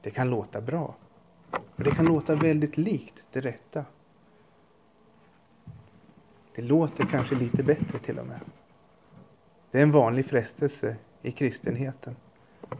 Det 0.00 0.10
kan 0.10 0.30
låta 0.30 0.60
bra. 0.60 0.94
Och 1.56 1.84
det 1.84 1.90
kan 1.90 2.06
låta 2.06 2.34
väldigt 2.34 2.76
likt 2.76 3.14
det 3.32 3.40
rätta. 3.40 3.84
Det 6.54 6.62
låter 6.62 7.06
kanske 7.06 7.34
lite 7.34 7.62
bättre 7.62 7.98
till 7.98 8.18
och 8.18 8.26
med. 8.26 8.40
Det 9.70 9.78
är 9.78 9.82
en 9.82 9.92
vanlig 9.92 10.26
frestelse 10.26 10.96
i 11.22 11.32
kristenheten. 11.32 12.16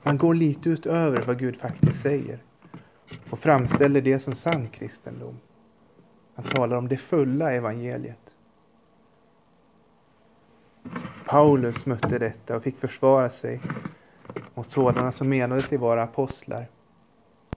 Man 0.03 0.19
går 0.19 0.35
lite 0.35 0.69
utöver 0.69 1.25
vad 1.27 1.39
Gud 1.39 1.57
faktiskt 1.57 2.01
säger 2.01 2.39
och 3.31 3.39
framställer 3.39 4.01
det 4.01 4.21
som 4.21 4.35
sann 4.35 4.69
kristendom. 4.69 5.39
Man 6.35 6.47
talar 6.47 6.77
om 6.77 6.89
det 6.89 6.97
fulla 6.97 7.53
evangeliet. 7.53 8.35
Paulus 11.27 11.87
mötte 11.87 12.19
detta 12.19 12.57
och 12.57 12.63
fick 12.63 12.79
försvara 12.79 13.31
sig 13.31 13.61
mot 14.55 14.73
sådana 14.73 15.13
som 15.13 15.29
menade 15.29 15.63
sig 15.63 15.79
vara 15.79 16.03
apostlar, 16.03 16.67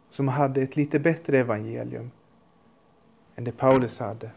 som 0.09 0.27
hade 0.27 0.61
ett 0.61 0.75
lite 0.75 0.99
bättre 0.99 1.37
evangelium 1.37 2.11
än 3.35 3.43
det 3.43 3.51
Paulus 3.51 3.99
hade. 3.99 4.29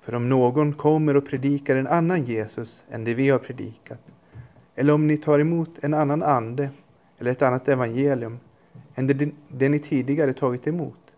För 0.00 0.14
om 0.14 0.28
någon 0.28 0.72
kommer 0.72 1.16
och 1.16 1.26
predikar 1.26 1.76
en 1.76 1.86
annan 1.86 2.24
Jesus 2.24 2.82
än 2.90 3.04
det 3.04 3.14
vi 3.14 3.28
har 3.28 3.38
predikat, 3.38 3.98
eller 4.74 4.92
om 4.92 5.06
ni 5.06 5.16
tar 5.16 5.38
emot 5.38 5.70
en 5.82 5.94
annan 5.94 6.22
ande 6.22 6.70
eller 7.18 7.30
ett 7.30 7.42
annat 7.42 7.68
evangelium 7.68 8.38
än 8.94 9.06
det, 9.06 9.30
det 9.48 9.68
ni 9.68 9.78
tidigare 9.78 10.32
tagit 10.32 10.66
emot, 10.66 11.14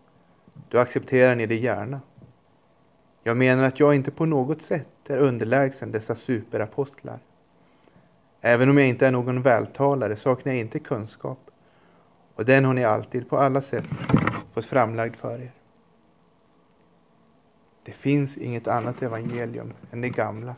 då 0.69 0.79
accepterar 0.79 1.35
ni 1.35 1.45
det 1.45 1.55
gärna. 1.55 2.01
Jag 3.23 3.37
menar 3.37 3.63
att 3.63 3.79
jag 3.79 3.95
inte 3.95 4.11
på 4.11 4.25
något 4.25 4.61
sätt 4.61 4.87
är 5.07 5.17
underlägsen 5.17 5.91
dessa 5.91 6.15
superapostlar. 6.15 7.19
Även 8.41 8.69
om 8.69 8.77
jag 8.77 8.87
inte 8.87 9.07
är 9.07 9.11
någon 9.11 9.41
vältalare 9.41 10.15
saknar 10.15 10.53
jag 10.53 10.59
inte 10.59 10.79
kunskap 10.79 11.42
och 12.35 12.45
den 12.45 12.65
har 12.65 12.73
ni 12.73 12.83
alltid 12.83 13.29
på 13.29 13.37
alla 13.37 13.61
sätt 13.61 13.85
fått 14.53 14.65
framlagd 14.65 15.15
för 15.15 15.41
er. 15.41 15.51
Det 17.83 17.91
finns 17.91 18.37
inget 18.37 18.67
annat 18.67 19.01
evangelium 19.01 19.73
än 19.91 20.01
det 20.01 20.09
gamla. 20.09 20.55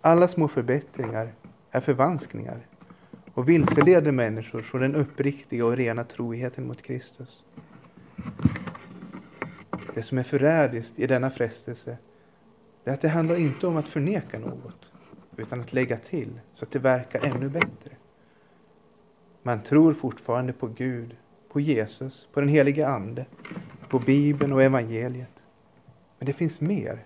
Alla 0.00 0.28
små 0.28 0.48
förbättringar 0.48 1.34
är 1.70 1.80
förvanskningar 1.80 2.66
och 3.34 3.48
vilseleder 3.48 4.12
människor 4.12 4.62
från 4.62 4.80
den 4.80 4.94
uppriktiga 4.94 5.66
och 5.66 5.76
rena 5.76 6.04
troheten 6.04 6.66
mot 6.66 6.82
Kristus. 6.82 7.44
Det 9.94 10.02
som 10.02 10.18
är 10.18 10.22
förrädiskt 10.22 10.98
i 10.98 11.06
denna 11.06 11.30
frestelse 11.30 11.98
är 12.84 12.92
att 12.92 13.00
det 13.00 13.08
handlar 13.08 13.36
inte 13.36 13.66
om 13.66 13.76
att 13.76 13.88
förneka 13.88 14.38
något 14.38 14.92
utan 15.36 15.60
att 15.60 15.72
lägga 15.72 15.96
till 15.96 16.40
så 16.54 16.64
att 16.64 16.70
det 16.70 16.78
verkar 16.78 17.24
ännu 17.24 17.48
bättre. 17.48 17.93
Man 19.46 19.62
tror 19.62 19.94
fortfarande 19.94 20.52
på 20.52 20.66
Gud, 20.66 21.16
på 21.48 21.60
Jesus, 21.60 22.28
på 22.32 22.40
den 22.40 22.48
helige 22.48 22.88
Ande, 22.88 23.26
på 23.88 23.98
Bibeln 23.98 24.52
och 24.52 24.62
evangeliet. 24.62 25.42
Men 26.18 26.26
det 26.26 26.32
finns 26.32 26.60
mer. 26.60 27.04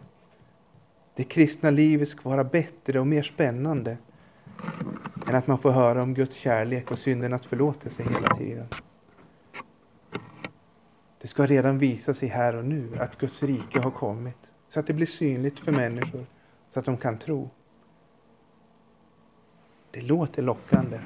Det 1.14 1.24
kristna 1.24 1.70
livet 1.70 2.08
ska 2.08 2.28
vara 2.28 2.44
bättre 2.44 3.00
och 3.00 3.06
mer 3.06 3.22
spännande. 3.22 3.96
än 5.28 5.34
att 5.34 5.46
man 5.46 5.58
får 5.58 5.70
höra 5.70 6.02
om 6.02 6.14
Guds 6.14 6.36
kärlek 6.36 6.90
och 6.90 6.98
syndernas 6.98 7.46
förlåtelse 7.46 8.02
hela 8.02 8.34
tiden. 8.34 8.66
Det 11.20 11.28
ska 11.28 11.46
redan 11.46 11.78
visa 11.78 12.14
sig 12.14 12.28
här 12.28 12.56
och 12.56 12.64
nu 12.64 12.98
att 12.98 13.18
Guds 13.18 13.42
rike 13.42 13.80
har 13.80 13.90
kommit 13.90 14.52
så 14.68 14.80
att 14.80 14.86
det 14.86 14.94
blir 14.94 15.06
synligt 15.06 15.60
för 15.60 15.72
människor 15.72 16.26
så 16.70 16.78
att 16.78 16.84
de 16.84 16.96
kan 16.96 17.18
tro. 17.18 17.50
Det 19.90 20.00
låter 20.00 20.42
lockande. 20.42 20.98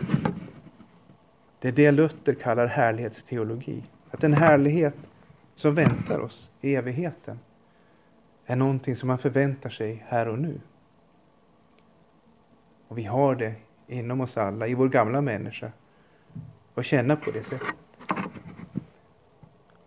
Det 1.62 1.68
är 1.68 1.72
det 1.72 1.90
Luther 1.90 2.34
kallar 2.34 2.66
härlighetsteologi. 2.66 3.82
Att 4.10 4.24
en 4.24 4.34
härlighet 4.34 4.94
som 5.56 5.74
väntar 5.74 6.18
oss 6.18 6.50
i 6.60 6.74
evigheten 6.74 7.38
är 8.46 8.56
någonting 8.56 8.96
som 8.96 9.06
man 9.06 9.18
förväntar 9.18 9.70
sig 9.70 10.04
här 10.08 10.28
och 10.28 10.38
nu. 10.38 10.60
Och 12.88 12.98
vi 12.98 13.04
har 13.04 13.34
det 13.34 13.54
inom 13.86 14.20
oss 14.20 14.36
alla, 14.36 14.66
i 14.66 14.74
vår 14.74 14.88
gamla 14.88 15.20
människa, 15.20 15.72
att 16.74 16.86
känna 16.86 17.16
på 17.16 17.30
det 17.30 17.44
sättet. 17.44 17.74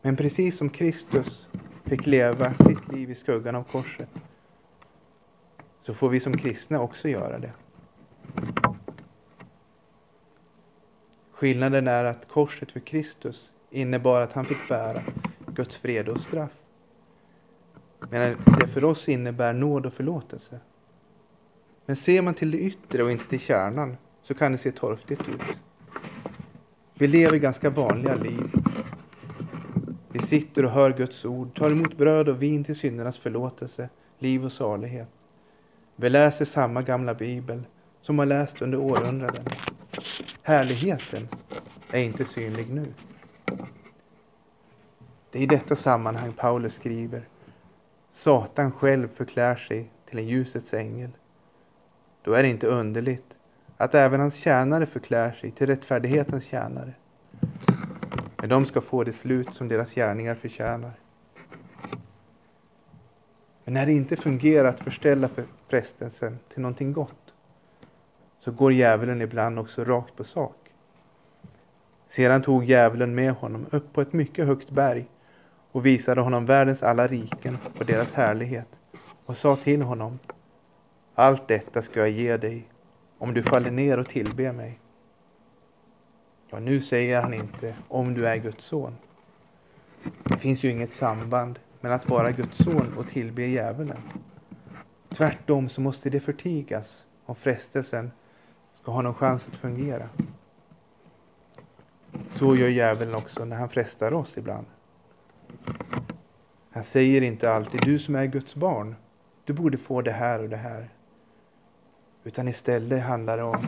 Men 0.01 0.15
precis 0.15 0.57
som 0.57 0.69
Kristus 0.69 1.47
fick 1.83 2.05
leva 2.05 2.53
sitt 2.53 2.91
liv 2.93 3.11
i 3.11 3.15
skuggan 3.15 3.55
av 3.55 3.63
korset 3.63 4.09
så 5.83 5.93
får 5.93 6.09
vi 6.09 6.19
som 6.19 6.37
kristna 6.37 6.81
också 6.81 7.09
göra 7.09 7.39
det. 7.39 7.51
Skillnaden 11.35 11.87
är 11.87 12.03
att 12.03 12.27
korset 12.27 12.71
för 12.71 12.79
Kristus 12.79 13.51
innebar 13.69 14.21
att 14.21 14.33
han 14.33 14.45
fick 14.45 14.69
bära 14.69 15.03
Guds 15.47 15.77
fred 15.77 16.09
och 16.09 16.21
straff. 16.21 16.51
Medan 18.09 18.37
det 18.59 18.67
för 18.67 18.83
oss 18.83 19.09
innebär 19.09 19.53
nåd 19.53 19.85
och 19.85 19.93
förlåtelse. 19.93 20.59
Men 21.85 21.95
ser 21.95 22.21
man 22.21 22.33
till 22.33 22.51
det 22.51 22.57
yttre 22.57 23.03
och 23.03 23.11
inte 23.11 23.29
till 23.29 23.39
kärnan 23.39 23.97
så 24.21 24.33
kan 24.33 24.51
det 24.51 24.57
se 24.57 24.71
torftigt 24.71 25.21
ut. 25.21 25.57
Vi 26.93 27.07
lever 27.07 27.37
ganska 27.37 27.69
vanliga 27.69 28.15
liv. 28.15 28.51
Vi 30.11 30.19
sitter 30.19 30.65
och 30.65 30.71
hör 30.71 30.91
Guds 30.91 31.25
ord, 31.25 31.57
tar 31.57 31.71
emot 31.71 31.97
bröd 31.97 32.29
och 32.29 32.41
vin 32.41 32.63
till 32.63 32.79
syndernas 32.79 33.17
förlåtelse, 33.17 33.89
liv 34.19 34.45
och 34.45 34.51
salighet. 34.51 35.09
Vi 35.95 36.09
läser 36.09 36.45
samma 36.45 36.81
gamla 36.81 37.13
bibel 37.13 37.63
som 38.01 38.19
har 38.19 38.25
läst 38.25 38.61
under 38.61 38.77
århundraden. 38.77 39.45
Härligheten 40.41 41.27
är 41.91 42.03
inte 42.03 42.25
synlig 42.25 42.73
nu. 42.73 42.93
Det 45.31 45.39
är 45.39 45.43
i 45.43 45.45
detta 45.45 45.75
sammanhang 45.75 46.33
Paulus 46.33 46.73
skriver 46.73 47.27
Satan 48.11 48.71
själv 48.71 49.07
förklär 49.15 49.55
sig 49.55 49.91
till 50.09 50.19
en 50.19 50.27
ljusets 50.27 50.73
ängel. 50.73 51.09
Då 52.21 52.33
är 52.33 52.43
det 52.43 52.49
inte 52.49 52.67
underligt 52.67 53.37
att 53.77 53.95
även 53.95 54.19
hans 54.19 54.35
tjänare 54.35 54.85
förklär 54.85 55.31
sig 55.31 55.51
till 55.51 55.67
rättfärdighetens 55.67 56.45
tjänare. 56.45 56.93
Men 58.37 58.49
de 58.49 58.65
ska 58.65 58.81
få 58.81 59.03
det 59.03 59.13
slut 59.13 59.53
som 59.53 59.67
deras 59.67 59.95
gärningar 59.95 60.35
förtjänar. 60.35 60.93
Men 63.63 63.73
när 63.73 63.85
det 63.85 63.93
inte 63.93 64.15
fungerar 64.15 64.69
att 64.69 64.79
förställa 64.79 65.29
frestelsen 65.67 66.39
till 66.49 66.61
någonting 66.61 66.93
gott 66.93 67.24
så 68.39 68.51
går 68.51 68.73
djävulen 68.73 69.21
ibland 69.21 69.59
också 69.59 69.83
rakt 69.83 70.15
på 70.15 70.23
sak. 70.23 70.57
Sedan 72.07 72.41
tog 72.41 72.65
djävulen 72.65 73.15
med 73.15 73.31
honom 73.31 73.65
upp 73.71 73.93
på 73.93 74.01
ett 74.01 74.13
mycket 74.13 74.45
högt 74.45 74.69
berg 74.69 75.05
och 75.71 75.85
visade 75.85 76.21
honom 76.21 76.45
världens 76.45 76.83
alla 76.83 77.07
riken 77.07 77.57
och 77.79 77.85
deras 77.85 78.13
härlighet 78.13 78.67
och 79.25 79.37
sa 79.37 79.55
till 79.55 79.81
honom 79.81 80.19
Allt 81.17 81.47
detta 81.47 81.81
ska 81.81 81.99
jag 81.99 82.09
ge 82.09 82.37
dig 82.37 82.69
om 83.17 83.33
du 83.33 83.43
faller 83.43 83.71
ner 83.71 83.99
och 83.99 84.07
tillber 84.07 84.51
mig. 84.51 84.79
Ja, 86.49 86.59
nu 86.59 86.81
säger 86.81 87.21
han 87.21 87.33
inte 87.33 87.75
om 87.87 88.13
du 88.13 88.27
är 88.27 88.37
Guds 88.37 88.65
son. 88.65 88.95
Det 90.23 90.37
finns 90.37 90.63
ju 90.63 90.69
inget 90.69 90.93
samband 90.93 91.59
mellan 91.81 91.99
att 91.99 92.09
vara 92.09 92.31
Guds 92.31 92.57
son 92.57 92.93
och 92.97 93.07
tillbe 93.07 93.45
djävulen. 93.45 94.01
Tvärtom 95.09 95.69
så 95.69 95.81
måste 95.81 96.09
det 96.09 96.19
förtigas 96.19 97.05
om 97.25 97.35
frestelsen 97.35 98.11
ska 98.85 98.91
ha 98.91 99.01
någon 99.01 99.13
chans 99.13 99.47
att 99.47 99.55
fungera. 99.55 100.09
Så 102.29 102.55
gör 102.55 102.69
djävulen 102.69 103.15
också 103.15 103.45
när 103.45 103.55
han 103.55 103.69
frestar 103.69 104.13
oss 104.13 104.37
ibland. 104.37 104.65
Han 106.71 106.83
säger 106.83 107.21
inte 107.21 107.51
alltid 107.51 107.81
du 107.81 107.99
som 107.99 108.15
är 108.15 108.25
Guds 108.25 108.55
barn, 108.55 108.95
du 109.43 109.53
borde 109.53 109.77
få 109.77 110.01
det 110.01 110.11
här 110.11 110.39
och 110.43 110.49
det 110.49 110.57
här. 110.57 110.89
Utan 112.23 112.47
istället 112.47 113.03
handlar 113.03 113.37
det 113.37 113.43
om 113.43 113.67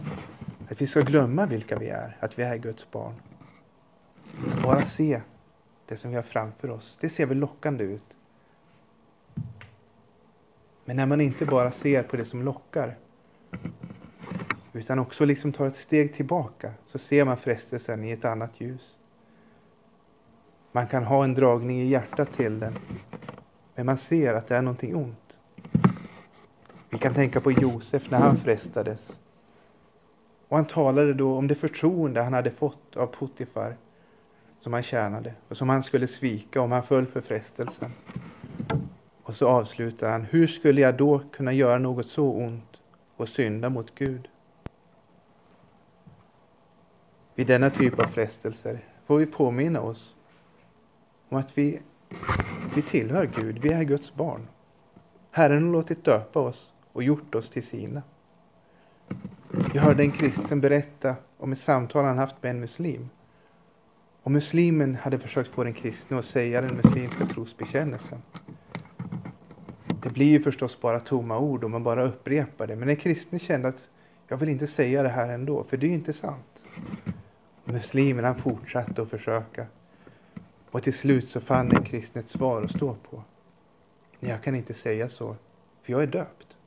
att 0.70 0.82
vi 0.82 0.88
ska 0.88 1.02
glömma 1.02 1.46
vilka 1.46 1.78
vi 1.78 1.90
är, 1.90 2.18
att 2.20 2.40
vi 2.40 2.44
är 2.44 2.58
Guds 2.58 2.92
barn. 2.92 3.14
Bara 4.64 4.86
se 4.86 5.22
det 5.86 5.98
som 5.98 6.10
vi 6.10 6.16
har 6.16 6.24
framför 6.24 6.70
oss. 6.70 6.98
Det 7.02 7.10
ser 7.10 7.26
väl 7.26 7.38
lockande 7.38 7.84
ut. 7.84 8.16
Men 10.86 10.96
när 10.96 11.06
man 11.06 11.22
inte 11.22 11.46
bara 11.46 11.72
ser 11.72 12.04
på 12.04 12.18
det 12.18 12.26
som 12.26 12.44
lockar 12.44 12.98
utan 14.78 15.00
också 15.00 15.26
liksom 15.26 15.52
tar 15.52 15.68
ett 15.68 15.76
steg 15.76 16.14
tillbaka 16.14 16.74
så 16.86 17.00
ser 17.00 17.26
man 17.26 17.38
frestelsen 17.38 18.04
i 18.04 18.12
ett 18.12 18.26
annat 18.26 18.62
ljus. 18.62 18.98
Man 20.72 20.88
kan 20.88 21.04
ha 21.04 21.24
en 21.24 21.34
dragning 21.34 21.82
i 21.82 21.86
hjärtat 21.86 22.34
till 22.34 22.60
den, 22.60 22.78
men 23.76 23.86
man 23.86 23.98
ser 23.98 24.34
att 24.34 24.48
det 24.48 24.56
är 24.56 24.62
någonting 24.62 24.96
ont. 24.96 25.38
Vi 26.90 26.98
kan 26.98 27.14
tänka 27.14 27.42
på 27.42 27.52
Josef 27.52 28.12
när 28.12 28.20
han 28.20 28.38
frestades. 28.38 29.18
Och 30.48 30.58
han 30.58 30.66
talade 30.66 31.14
då 31.14 31.38
om 31.38 31.48
det 31.48 31.56
förtroende 31.56 32.22
han 32.22 32.34
hade 32.34 32.52
fått 32.52 32.98
av 32.98 33.08
Potifar 33.08 33.78
som 34.60 34.74
han 34.74 34.84
tjänade 34.84 35.34
och 35.48 35.58
som 35.58 35.70
han 35.70 35.84
skulle 35.84 36.08
svika 36.08 36.62
om 36.62 36.72
han 36.72 36.84
föll 36.84 37.06
för 37.06 37.22
frestelsen. 37.22 37.92
Och 39.24 39.36
så 39.36 39.48
avslutar 39.48 40.12
han, 40.12 40.22
hur 40.22 40.48
skulle 40.48 40.82
jag 40.82 40.98
då 40.98 41.22
kunna 41.32 41.54
göra 41.54 41.78
något 41.78 42.10
så 42.10 42.32
ont 42.32 42.82
och 43.16 43.30
synda 43.30 43.70
mot 43.70 43.96
Gud? 43.96 44.28
Vid 47.38 47.48
denna 47.48 47.70
typ 47.70 48.00
av 48.00 48.08
frestelser 48.08 48.80
får 49.06 49.18
vi 49.18 49.26
påminna 49.26 49.82
oss 49.82 50.16
om 51.30 51.38
att 51.38 51.58
vi, 51.58 51.80
vi 52.76 52.82
tillhör 52.82 53.32
Gud, 53.36 53.58
vi 53.58 53.72
är 53.72 53.84
Guds 53.84 54.14
barn. 54.14 54.48
Herren 55.32 55.64
har 55.64 55.72
låtit 55.72 56.06
döpa 56.06 56.40
oss 56.40 56.74
och 56.94 57.04
gjort 57.04 57.36
oss 57.36 57.50
till 57.50 57.64
sina. 57.64 58.02
Jag 59.74 59.82
hörde 59.82 60.04
en 60.04 60.12
kristen 60.12 60.62
berätta 60.62 61.16
om 61.38 61.52
ett 61.52 61.60
samtal 61.60 62.06
han 62.06 62.18
haft 62.18 62.44
med 62.44 62.50
en 62.50 62.60
muslim. 62.60 63.10
Och 64.24 64.32
muslimen 64.32 64.96
hade 64.96 65.20
försökt 65.20 65.50
få 65.50 65.64
den 65.64 65.74
kristne 65.74 66.20
att 66.20 66.26
säga 66.26 66.62
den 66.62 66.76
muslimska 66.76 67.26
trosbekännelsen. 67.26 68.22
Det 70.04 70.10
blir 70.10 70.30
ju 70.30 70.42
förstås 70.42 70.82
bara 70.82 71.00
tomma 71.00 71.40
ord 71.40 71.64
om 71.64 71.72
man 71.72 71.84
bara 71.84 72.04
upprepar 72.04 72.68
det. 72.68 72.76
Men 72.76 72.88
den 72.88 72.98
kristne 72.98 73.40
kände 73.40 73.68
att 73.68 73.90
jag 74.28 74.38
vill 74.38 74.50
inte 74.50 74.68
säga 74.68 75.04
det 75.04 75.10
här 75.10 75.30
ändå, 75.30 75.64
för 75.64 75.78
det 75.78 75.86
är 75.86 75.90
ju 75.90 75.96
inte 75.96 76.14
sant. 76.14 76.64
Muslimen 77.72 78.36
fortsatte 78.36 79.02
att 79.02 79.10
försöka. 79.10 79.66
Och 80.72 80.84
till 80.84 80.94
slut 80.94 81.30
så 81.30 81.40
fann 81.42 81.72
en 81.72 81.84
kristen 81.84 82.24
ett 82.24 82.30
svar 82.30 82.62
att 82.62 82.72
stå 82.72 82.96
på. 82.96 83.24
Nej, 84.20 84.32
jag 84.32 84.44
kan 84.44 84.56
inte 84.56 84.74
säga 84.74 85.10
så, 85.10 85.36
för 85.82 85.92
jag 85.92 86.04
är 86.04 86.08
döpt. 86.08 86.58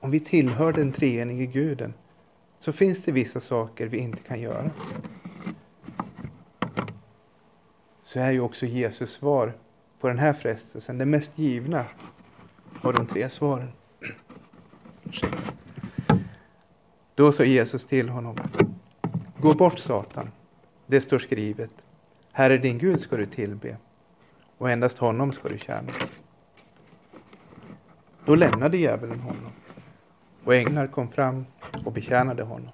Om 0.00 0.10
vi 0.10 0.20
tillhör 0.20 0.72
den 0.72 0.92
treenige 0.92 1.46
guden 1.46 1.94
så 2.60 2.72
finns 2.72 3.02
det 3.02 3.12
vissa 3.12 3.40
saker 3.40 3.86
vi 3.86 3.98
inte 3.98 4.22
kan 4.22 4.40
göra. 4.40 4.70
Så 8.04 8.20
är 8.20 8.30
ju 8.30 8.40
också 8.40 8.66
Jesus 8.66 9.12
svar 9.12 9.52
på 10.00 10.08
den 10.08 10.18
här 10.18 10.32
frestelsen 10.32 10.98
det 10.98 11.06
mest 11.06 11.38
givna 11.38 11.86
av 12.82 12.92
de 12.92 13.06
tre 13.06 13.30
svaren. 13.30 13.72
Då 17.14 17.32
sa 17.32 17.44
Jesus 17.44 17.86
till 17.86 18.08
honom. 18.08 18.36
Gå 19.40 19.54
bort 19.54 19.78
Satan. 19.78 20.30
Det 20.86 21.00
står 21.00 21.18
skrivet. 21.18 21.84
Herre 22.32 22.58
din 22.58 22.78
Gud 22.78 23.00
ska 23.00 23.16
du 23.16 23.26
tillbe 23.26 23.76
och 24.58 24.70
endast 24.70 24.98
honom 24.98 25.32
ska 25.32 25.48
du 25.48 25.58
tjäna. 25.58 25.92
Då 28.24 28.34
lämnade 28.34 28.76
djävulen 28.76 29.20
honom 29.20 29.52
och 30.44 30.54
änglar 30.54 30.86
kom 30.86 31.08
fram 31.08 31.46
och 31.84 31.92
betjänade 31.92 32.42
honom. 32.42 32.70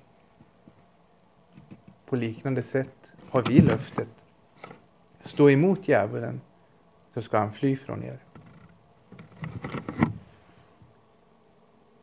På 2.06 2.16
liknande 2.16 2.62
sätt 2.62 3.12
har 3.30 3.42
vi 3.42 3.60
löftet. 3.60 4.08
Stå 5.24 5.50
emot 5.50 5.88
djävulen 5.88 6.40
så 7.14 7.22
ska 7.22 7.38
han 7.38 7.52
fly 7.52 7.76
från 7.76 8.04
er. 8.04 8.18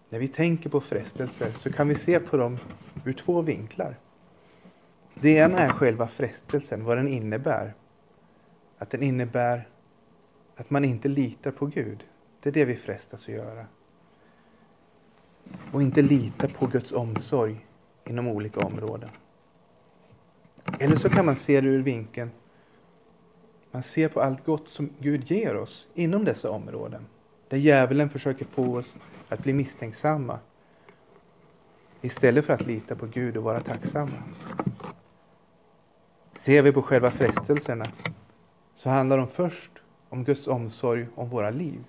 När 0.09 0.19
vi 0.19 0.27
tänker 0.27 0.69
på 0.69 0.81
frestelser 0.81 1.53
så 1.59 1.71
kan 1.71 1.87
vi 1.87 1.95
se 1.95 2.19
på 2.19 2.37
dem 2.37 2.57
ur 3.05 3.13
två 3.13 3.41
vinklar. 3.41 3.95
Det 5.21 5.29
ena 5.29 5.59
är 5.59 5.69
själva 5.69 6.07
frestelsen, 6.07 6.83
vad 6.83 6.97
den 6.97 7.07
innebär. 7.07 7.73
Att 8.77 8.89
den 8.89 9.03
innebär 9.03 9.67
att 10.55 10.69
man 10.69 10.85
inte 10.85 11.07
litar 11.07 11.51
på 11.51 11.65
Gud. 11.65 12.03
Det 12.41 12.49
är 12.49 12.53
det 12.53 12.65
vi 12.65 12.75
frestas 12.75 13.21
att 13.21 13.27
göra. 13.27 13.65
Och 15.71 15.81
inte 15.81 16.01
lita 16.01 16.47
på 16.47 16.67
Guds 16.67 16.91
omsorg 16.91 17.65
inom 18.05 18.27
olika 18.27 18.59
områden. 18.59 19.09
Eller 20.79 20.95
så 20.95 21.09
kan 21.09 21.25
man 21.25 21.35
se 21.35 21.61
det 21.61 21.67
ur 21.67 21.81
vinkeln 21.81 22.31
man 23.71 23.83
ser 23.83 24.09
på 24.09 24.21
allt 24.21 24.45
gott 24.45 24.67
som 24.67 24.89
Gud 24.99 25.31
ger 25.31 25.55
oss 25.55 25.87
inom 25.93 26.25
dessa 26.25 26.51
områden. 26.51 27.05
Där 27.47 27.57
djävulen 27.57 28.09
försöker 28.09 28.45
få 28.45 28.77
oss 28.77 28.95
att 29.29 29.43
bli 29.43 29.53
misstänksamma 29.53 30.39
istället 32.01 32.45
för 32.45 32.53
att 32.53 32.65
lita 32.67 32.95
på 32.95 33.05
Gud 33.05 33.37
och 33.37 33.43
vara 33.43 33.59
tacksamma. 33.59 34.23
Ser 36.39 36.63
vi 36.63 36.71
på 36.71 36.81
själva 36.81 37.11
frestelserna 37.11 37.85
så 38.75 38.89
handlar 38.89 39.17
de 39.17 39.27
först 39.27 39.71
om 40.09 40.23
Guds 40.23 40.47
omsorg 40.47 41.07
om 41.15 41.29
våra 41.29 41.49
liv. 41.49 41.83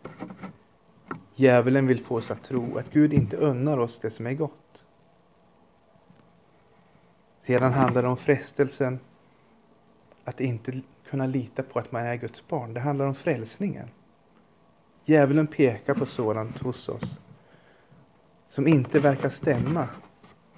Djävulen 1.34 1.86
vill 1.86 2.04
få 2.04 2.16
oss 2.16 2.30
att 2.30 2.42
tro 2.42 2.78
att 2.78 2.92
Gud 2.92 3.12
inte 3.12 3.36
unnar 3.36 3.78
oss 3.78 3.98
det 3.98 4.10
som 4.10 4.26
är 4.26 4.34
gott. 4.34 4.84
Sedan 7.40 7.72
handlar 7.72 8.02
det 8.02 8.08
om 8.08 8.16
frestelsen 8.16 9.00
att 10.24 10.40
inte 10.40 10.80
kunna 11.10 11.26
lita 11.26 11.62
på 11.62 11.78
att 11.78 11.92
man 11.92 12.06
är 12.06 12.16
Guds 12.16 12.48
barn. 12.48 12.74
Det 12.74 12.80
handlar 12.80 13.06
om 13.06 13.14
frälsningen. 13.14 13.88
Djävulen 15.04 15.46
pekar 15.46 15.94
på 15.94 16.06
sådant 16.06 16.58
hos 16.58 16.88
oss 16.88 17.18
som 18.48 18.66
inte 18.66 19.00
verkar 19.00 19.28
stämma 19.28 19.88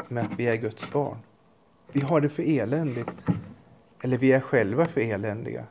med 0.09 0.25
att 0.25 0.39
vi 0.39 0.47
är 0.47 0.57
Guds 0.57 0.93
barn. 0.93 1.19
Vi 1.93 2.01
har 2.01 2.21
det 2.21 2.29
för 2.29 2.59
eländigt, 2.61 3.27
eller 4.05 4.19
vi 4.19 4.33
är 4.33 4.41
själva 4.41 4.87
för 4.87 5.01
eländiga 5.01 5.67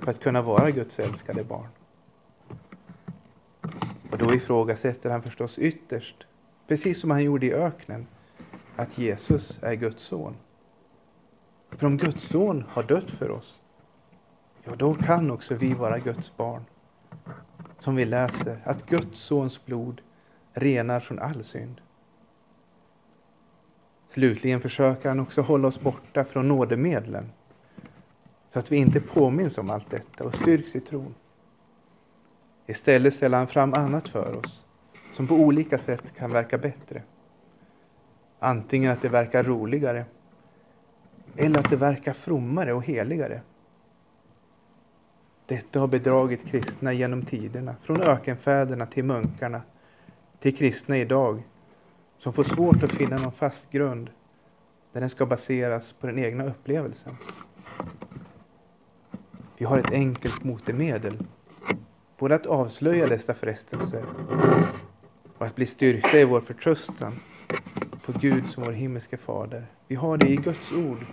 för 0.00 0.10
att 0.10 0.20
kunna 0.20 0.42
vara 0.42 0.70
Guds 0.70 0.98
älskade 0.98 1.44
barn. 1.44 1.68
Och 4.10 4.18
då 4.18 4.34
ifrågasätter 4.34 5.10
han 5.10 5.22
förstås 5.22 5.58
ytterst, 5.58 6.26
precis 6.66 7.00
som 7.00 7.10
han 7.10 7.22
gjorde 7.22 7.46
i 7.46 7.52
öknen, 7.52 8.06
att 8.76 8.98
Jesus 8.98 9.58
är 9.62 9.74
Guds 9.74 10.02
son. 10.02 10.36
För 11.70 11.86
om 11.86 11.96
Guds 11.96 12.28
son 12.28 12.64
har 12.68 12.82
dött 12.82 13.10
för 13.10 13.30
oss, 13.30 13.62
ja 14.64 14.74
då 14.76 14.94
kan 14.94 15.30
också 15.30 15.54
vi 15.54 15.74
vara 15.74 15.98
Guds 15.98 16.36
barn. 16.36 16.64
Som 17.78 17.96
vi 17.96 18.04
läser, 18.04 18.60
att 18.64 18.86
Guds 18.86 19.20
sons 19.20 19.64
blod 19.64 20.00
renar 20.52 21.00
från 21.00 21.18
all 21.18 21.44
synd. 21.44 21.80
Slutligen 24.06 24.60
försöker 24.60 25.08
han 25.08 25.20
också 25.20 25.40
hålla 25.40 25.68
oss 25.68 25.80
borta 25.80 26.24
från 26.24 26.48
nådemedlen 26.48 27.32
så 28.56 28.60
att 28.60 28.72
vi 28.72 28.76
inte 28.76 29.00
påminns 29.00 29.58
om 29.58 29.70
allt 29.70 29.90
detta 29.90 30.24
och 30.24 30.34
styrks 30.34 30.76
i 30.76 30.80
tron. 30.80 31.14
Istället 32.66 33.14
ställer 33.14 33.38
han 33.38 33.46
fram 33.46 33.74
annat 33.74 34.08
för 34.08 34.36
oss 34.36 34.64
som 35.12 35.26
på 35.26 35.34
olika 35.34 35.78
sätt 35.78 36.14
kan 36.16 36.32
verka 36.32 36.58
bättre. 36.58 37.02
Antingen 38.38 38.92
att 38.92 39.02
det 39.02 39.08
verkar 39.08 39.44
roligare 39.44 40.04
eller 41.36 41.58
att 41.58 41.70
det 41.70 41.76
verkar 41.76 42.12
frommare 42.12 42.72
och 42.74 42.82
heligare. 42.82 43.40
Detta 45.46 45.80
har 45.80 45.88
bedragit 45.88 46.46
kristna 46.46 46.92
genom 46.92 47.22
tiderna, 47.22 47.76
från 47.82 48.00
ökenfäderna 48.02 48.86
till 48.86 49.04
munkarna, 49.04 49.62
till 50.40 50.56
kristna 50.56 50.98
idag, 50.98 51.42
som 52.18 52.32
får 52.32 52.44
svårt 52.44 52.82
att 52.82 52.92
finna 52.92 53.18
någon 53.18 53.32
fast 53.32 53.70
grund 53.70 54.10
där 54.92 55.00
den 55.00 55.10
ska 55.10 55.26
baseras 55.26 55.92
på 55.92 56.06
den 56.06 56.18
egna 56.18 56.44
upplevelsen. 56.44 57.16
Vi 59.58 59.64
har 59.64 59.78
ett 59.78 59.92
enkelt 59.92 60.44
motemedel, 60.44 61.18
både 62.18 62.34
att 62.34 62.46
avslöja 62.46 63.06
dessa 63.06 63.34
frestelser 63.34 64.04
och 65.38 65.46
att 65.46 65.54
bli 65.56 65.66
styrkta 65.66 66.18
i 66.18 66.24
vår 66.24 66.40
förtröstan 66.40 67.20
på 68.04 68.12
Gud 68.20 68.46
som 68.46 68.64
vår 68.64 68.72
himmelske 68.72 69.16
fader. 69.16 69.66
Vi 69.88 69.94
har 69.94 70.18
det 70.18 70.28
i 70.28 70.36
Guds 70.36 70.72
ord 70.72 71.06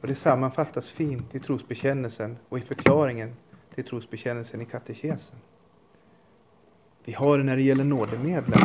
och 0.00 0.08
det 0.08 0.14
sammanfattas 0.14 0.90
fint 0.90 1.34
i 1.34 1.38
trosbekännelsen 1.38 2.36
och 2.48 2.58
i 2.58 2.60
förklaringen 2.60 3.36
till 3.74 3.84
trosbekännelsen 3.84 4.60
i 4.60 4.64
katekesen. 4.64 5.36
Vi 7.04 7.12
har 7.12 7.38
det 7.38 7.44
när 7.44 7.56
det 7.56 7.62
gäller 7.62 7.84
nådemedlen. 7.84 8.60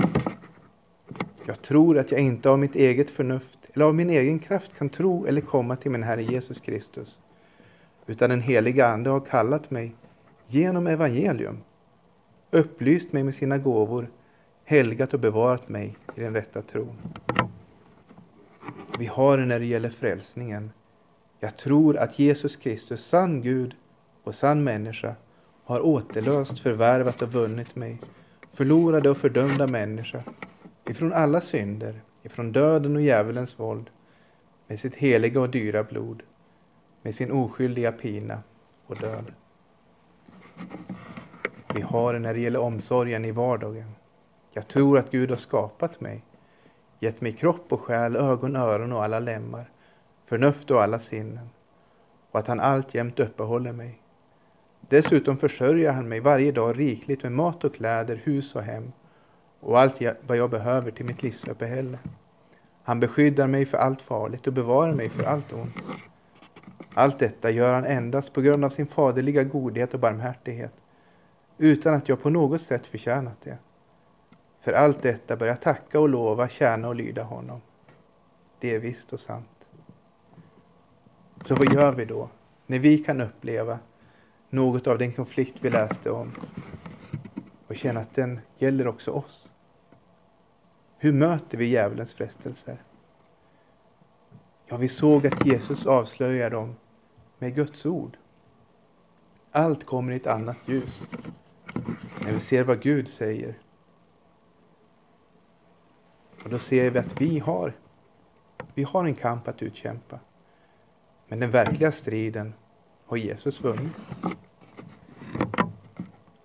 Jag 1.46 1.62
tror 1.62 1.98
att 1.98 2.12
jag 2.12 2.22
inte 2.22 2.50
av 2.50 2.60
mitt 2.60 2.76
eget 2.76 3.10
förnuft 3.10 3.60
eller 3.74 3.86
av 3.86 3.96
min 3.96 4.10
egen 4.10 4.40
kraft 4.40 4.78
kan 4.78 4.90
tro 4.90 5.26
eller 5.26 5.42
komma 5.42 5.76
till 5.76 5.92
min 5.92 6.04
Herre 6.04 6.24
Jesus 6.24 6.60
Kristus, 6.60 7.18
utan 8.08 8.30
den 8.30 8.42
heliga 8.42 8.88
Ande 8.88 9.10
har 9.10 9.20
kallat 9.20 9.72
mig 9.72 9.96
genom 10.48 10.88
evangelium, 10.88 11.58
upplyst 12.52 13.14
mig 13.14 13.24
med 13.24 13.36
sina 13.36 13.58
gåvor, 13.58 14.10
helgat 14.64 15.14
och 15.14 15.20
bevarat 15.20 15.70
mig 15.70 15.98
i 16.16 16.22
den 16.22 16.34
rätta 16.34 16.62
tron. 16.62 16.98
Vi 19.00 19.06
har 19.06 19.38
det 19.38 19.46
när 19.46 19.60
det 19.60 19.66
gäller 19.66 19.90
frälsningen. 19.90 20.72
Jag 21.40 21.58
tror 21.58 21.98
att 21.98 22.20
Jesus 22.20 22.56
Kristus, 22.56 23.06
sann 23.06 23.42
Gud 23.42 23.76
och 24.24 24.36
sann 24.36 24.64
människa, 24.64 25.16
har 25.64 25.86
återlöst, 25.86 26.60
förvärvat 26.60 27.22
och 27.22 27.32
vunnit 27.32 27.76
mig, 27.76 28.02
förlorade 28.54 29.10
och 29.10 29.18
fördömda 29.18 29.68
människa, 29.68 30.24
ifrån 30.90 31.14
alla 31.14 31.42
synder, 31.42 32.02
ifrån 32.24 32.52
döden 32.52 32.96
och 32.96 33.02
djävulens 33.02 33.60
våld, 33.60 33.90
med 34.68 34.80
sitt 34.80 34.96
heliga 34.96 35.42
och 35.42 35.50
dyra 35.50 35.84
blod, 35.84 36.24
med 37.04 37.16
sin 37.16 37.32
oskyldiga 37.32 37.92
pina 37.92 38.44
och 38.88 38.96
död. 38.96 39.34
Vi 41.74 41.82
har 41.82 42.14
det 42.14 42.20
när 42.20 42.34
det 42.34 42.40
gäller 42.40 42.60
omsorgen 42.60 43.26
i 43.26 43.32
vardagen. 43.32 43.92
Jag 44.52 44.68
tror 44.68 44.98
att 44.98 45.12
Gud 45.12 45.30
har 45.30 45.38
skapat 45.38 46.02
mig, 46.02 46.24
gett 47.00 47.22
mig 47.22 47.34
kropp 47.34 47.74
och 47.74 47.82
själ, 47.82 48.16
ögon, 48.16 48.56
öron 48.56 48.92
och 48.94 49.04
alla 49.04 49.20
lemmar, 49.20 49.70
förnuft 50.26 50.72
och 50.72 50.84
alla 50.84 51.00
sinnen, 51.00 51.50
och 52.32 52.40
att 52.40 52.48
han 52.48 52.60
alltjämt 52.60 53.20
uppehåller 53.20 53.72
mig. 53.72 54.02
Dessutom 54.90 55.38
försörjer 55.38 55.92
han 55.92 56.10
mig 56.10 56.20
varje 56.20 56.52
dag 56.52 56.80
rikligt 56.80 57.24
med 57.24 57.32
mat 57.32 57.64
och 57.64 57.76
kläder, 57.76 58.22
hus 58.24 58.56
och 58.56 58.64
hem 58.64 58.92
och 59.60 59.80
allt 59.80 60.02
vad 60.28 60.38
jag 60.38 60.50
behöver 60.50 60.92
till 60.92 61.06
mitt 61.06 61.24
livsuppehälle. 61.24 62.00
Han 62.84 63.00
beskyddar 63.00 63.48
mig 63.48 63.66
för 63.66 63.78
allt 63.78 64.02
farligt 64.02 64.48
och 64.48 64.54
bevarar 64.54 64.94
mig 64.94 65.10
för 65.10 65.24
allt 65.24 65.54
ont. 65.54 65.76
Allt 66.94 67.20
detta 67.20 67.52
gör 67.52 67.74
han 67.74 67.86
endast 67.86 68.34
på 68.34 68.42
grund 68.42 68.66
av 68.66 68.70
sin 68.70 68.88
faderliga 68.88 69.44
godhet 69.44 69.94
och 69.94 70.00
barmhärtighet, 70.00 70.74
utan 71.58 71.94
att 71.94 72.10
jag 72.10 72.22
på 72.22 72.30
något 72.30 72.62
sätt 72.62 72.86
förtjänat 72.86 73.42
det. 73.42 73.58
För 74.62 74.74
allt 74.74 75.02
detta 75.02 75.36
bör 75.36 75.48
jag 75.48 75.62
tacka 75.62 76.00
och 76.00 76.10
lova, 76.10 76.50
tjäna 76.50 76.88
och 76.88 76.96
lyda 76.96 77.24
honom. 77.24 77.62
Det 78.60 78.76
är 78.76 78.80
visst 78.80 79.14
och 79.14 79.20
sant. 79.20 79.68
Så 81.46 81.56
vad 81.56 81.74
gör 81.74 81.94
vi 81.94 82.06
då, 82.06 82.30
när 82.66 82.80
vi 82.80 82.98
kan 82.98 83.22
uppleva 83.22 83.80
något 84.50 84.88
av 84.88 84.98
den 84.98 85.14
konflikt 85.14 85.58
vi 85.62 85.70
läste 85.70 86.12
om 86.12 86.32
och 87.68 87.76
känna 87.76 88.00
att 88.00 88.16
den 88.16 88.40
gäller 88.58 88.88
också 88.88 89.12
oss? 89.12 89.48
Hur 90.98 91.14
möter 91.14 91.58
vi 91.58 91.66
djävulens 91.66 92.14
frestelser? 92.14 92.78
Ja, 94.66 94.78
vi 94.78 94.88
såg 94.88 95.28
att 95.28 95.46
Jesus 95.46 95.86
avslöjar 95.86 96.50
dem 96.50 96.76
med 97.44 97.56
Guds 97.56 97.86
ord. 97.86 98.18
Allt 99.52 99.86
kommer 99.86 100.12
i 100.12 100.16
ett 100.16 100.28
annat 100.28 100.58
ljus 100.66 101.02
när 102.22 102.34
vi 102.34 102.40
ser 102.40 102.64
vad 102.64 102.82
Gud 102.82 103.10
säger. 103.10 103.58
Och 106.44 106.50
då 106.50 106.60
ser 106.60 106.90
vi 106.90 107.00
att 107.00 107.22
vi 107.22 107.40
har, 107.40 107.74
vi 108.74 108.84
har 108.84 109.06
en 109.06 109.16
kamp 109.16 109.48
att 109.48 109.62
utkämpa. 109.62 110.20
Men 111.28 111.40
den 111.40 111.52
verkliga 111.52 111.92
striden 111.92 112.54
har 113.06 113.18
Jesus 113.18 113.62
vunnit. 113.62 113.94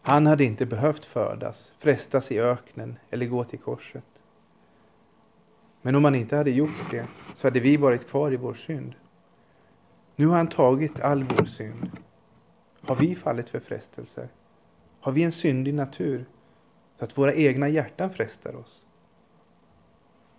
Han 0.03 0.27
hade 0.27 0.45
inte 0.45 0.67
behövt 0.67 1.05
födas, 1.05 1.73
frestas 1.79 2.33
i 2.33 2.41
öknen 2.41 2.99
eller 3.11 3.27
gå 3.27 3.45
till 3.45 3.59
korset. 3.59 4.23
Men 5.83 5.95
om 5.95 6.05
han 6.05 6.15
inte 6.15 6.37
hade 6.37 6.51
gjort 6.51 6.91
det 6.91 7.07
så 7.37 7.47
hade 7.47 7.61
vi 7.61 7.77
varit 7.77 8.09
kvar 8.09 8.33
i 8.33 8.37
vår 8.37 8.55
synd. 8.55 8.95
Nu 10.18 10.26
har 10.26 10.37
han 10.37 10.48
tagit 10.48 11.00
all 11.00 11.24
vår 11.24 11.44
synd. 11.44 11.90
Har 12.81 12.96
vi 12.96 13.16
fallit 13.16 13.48
för 13.48 13.61
frestelser? 13.61 14.28
Har 15.00 15.12
vi 15.12 15.22
en 15.22 15.33
syndig 15.33 15.74
natur 15.74 16.24
så 16.98 17.04
att 17.04 17.18
våra 17.18 17.35
egna 17.35 17.68
hjärtan 17.68 18.11
frestar 18.11 18.57
oss? 18.57 18.85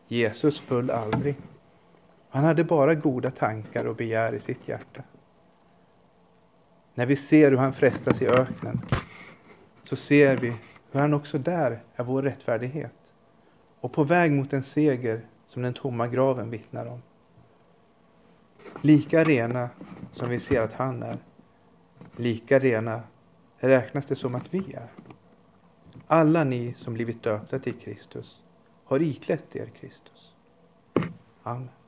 Jesus 0.07 0.59
föll 0.59 0.89
aldrig. 0.89 1.35
Han 2.29 2.43
hade 2.43 2.63
bara 2.63 2.95
goda 2.95 3.31
tankar 3.31 3.85
och 3.85 3.95
begär 3.95 4.33
i 4.33 4.39
sitt 4.39 4.67
hjärta. 4.67 5.03
När 6.93 7.05
vi 7.05 7.15
ser 7.15 7.51
hur 7.51 7.57
han 7.57 7.73
frestas 7.73 8.21
i 8.21 8.27
öknen 8.27 8.81
så 9.83 9.95
ser 9.95 10.37
vi 10.37 10.55
hur 10.91 10.99
han 10.99 11.13
också 11.13 11.37
där 11.37 11.83
är 11.95 12.03
vår 12.03 12.21
rättfärdighet 12.21 13.13
och 13.79 13.93
på 13.93 14.03
väg 14.03 14.31
mot 14.31 14.53
en 14.53 14.63
seger 14.63 15.25
som 15.47 15.61
den 15.61 15.73
tomma 15.73 16.07
graven 16.07 16.49
vittnar 16.49 16.85
om. 16.85 17.01
Lika 18.82 19.23
rena 19.23 19.69
som 20.12 20.29
vi 20.29 20.39
ser 20.39 20.62
att 20.62 20.73
han 20.73 21.03
är, 21.03 21.17
lika 22.15 22.60
rena 22.60 23.01
räknas 23.58 24.05
det 24.05 24.15
som 24.15 24.36
att 24.36 24.53
vi 24.53 24.73
är. 24.73 24.88
Alla 26.08 26.43
ni 26.43 26.73
som 26.73 26.93
blivit 26.93 27.23
döpta 27.23 27.60
till 27.60 27.73
Kristus 27.73 28.41
har 28.84 29.01
iklätt 29.01 29.55
er 29.55 29.65
Kristus. 29.79 30.34
Amen. 31.43 31.78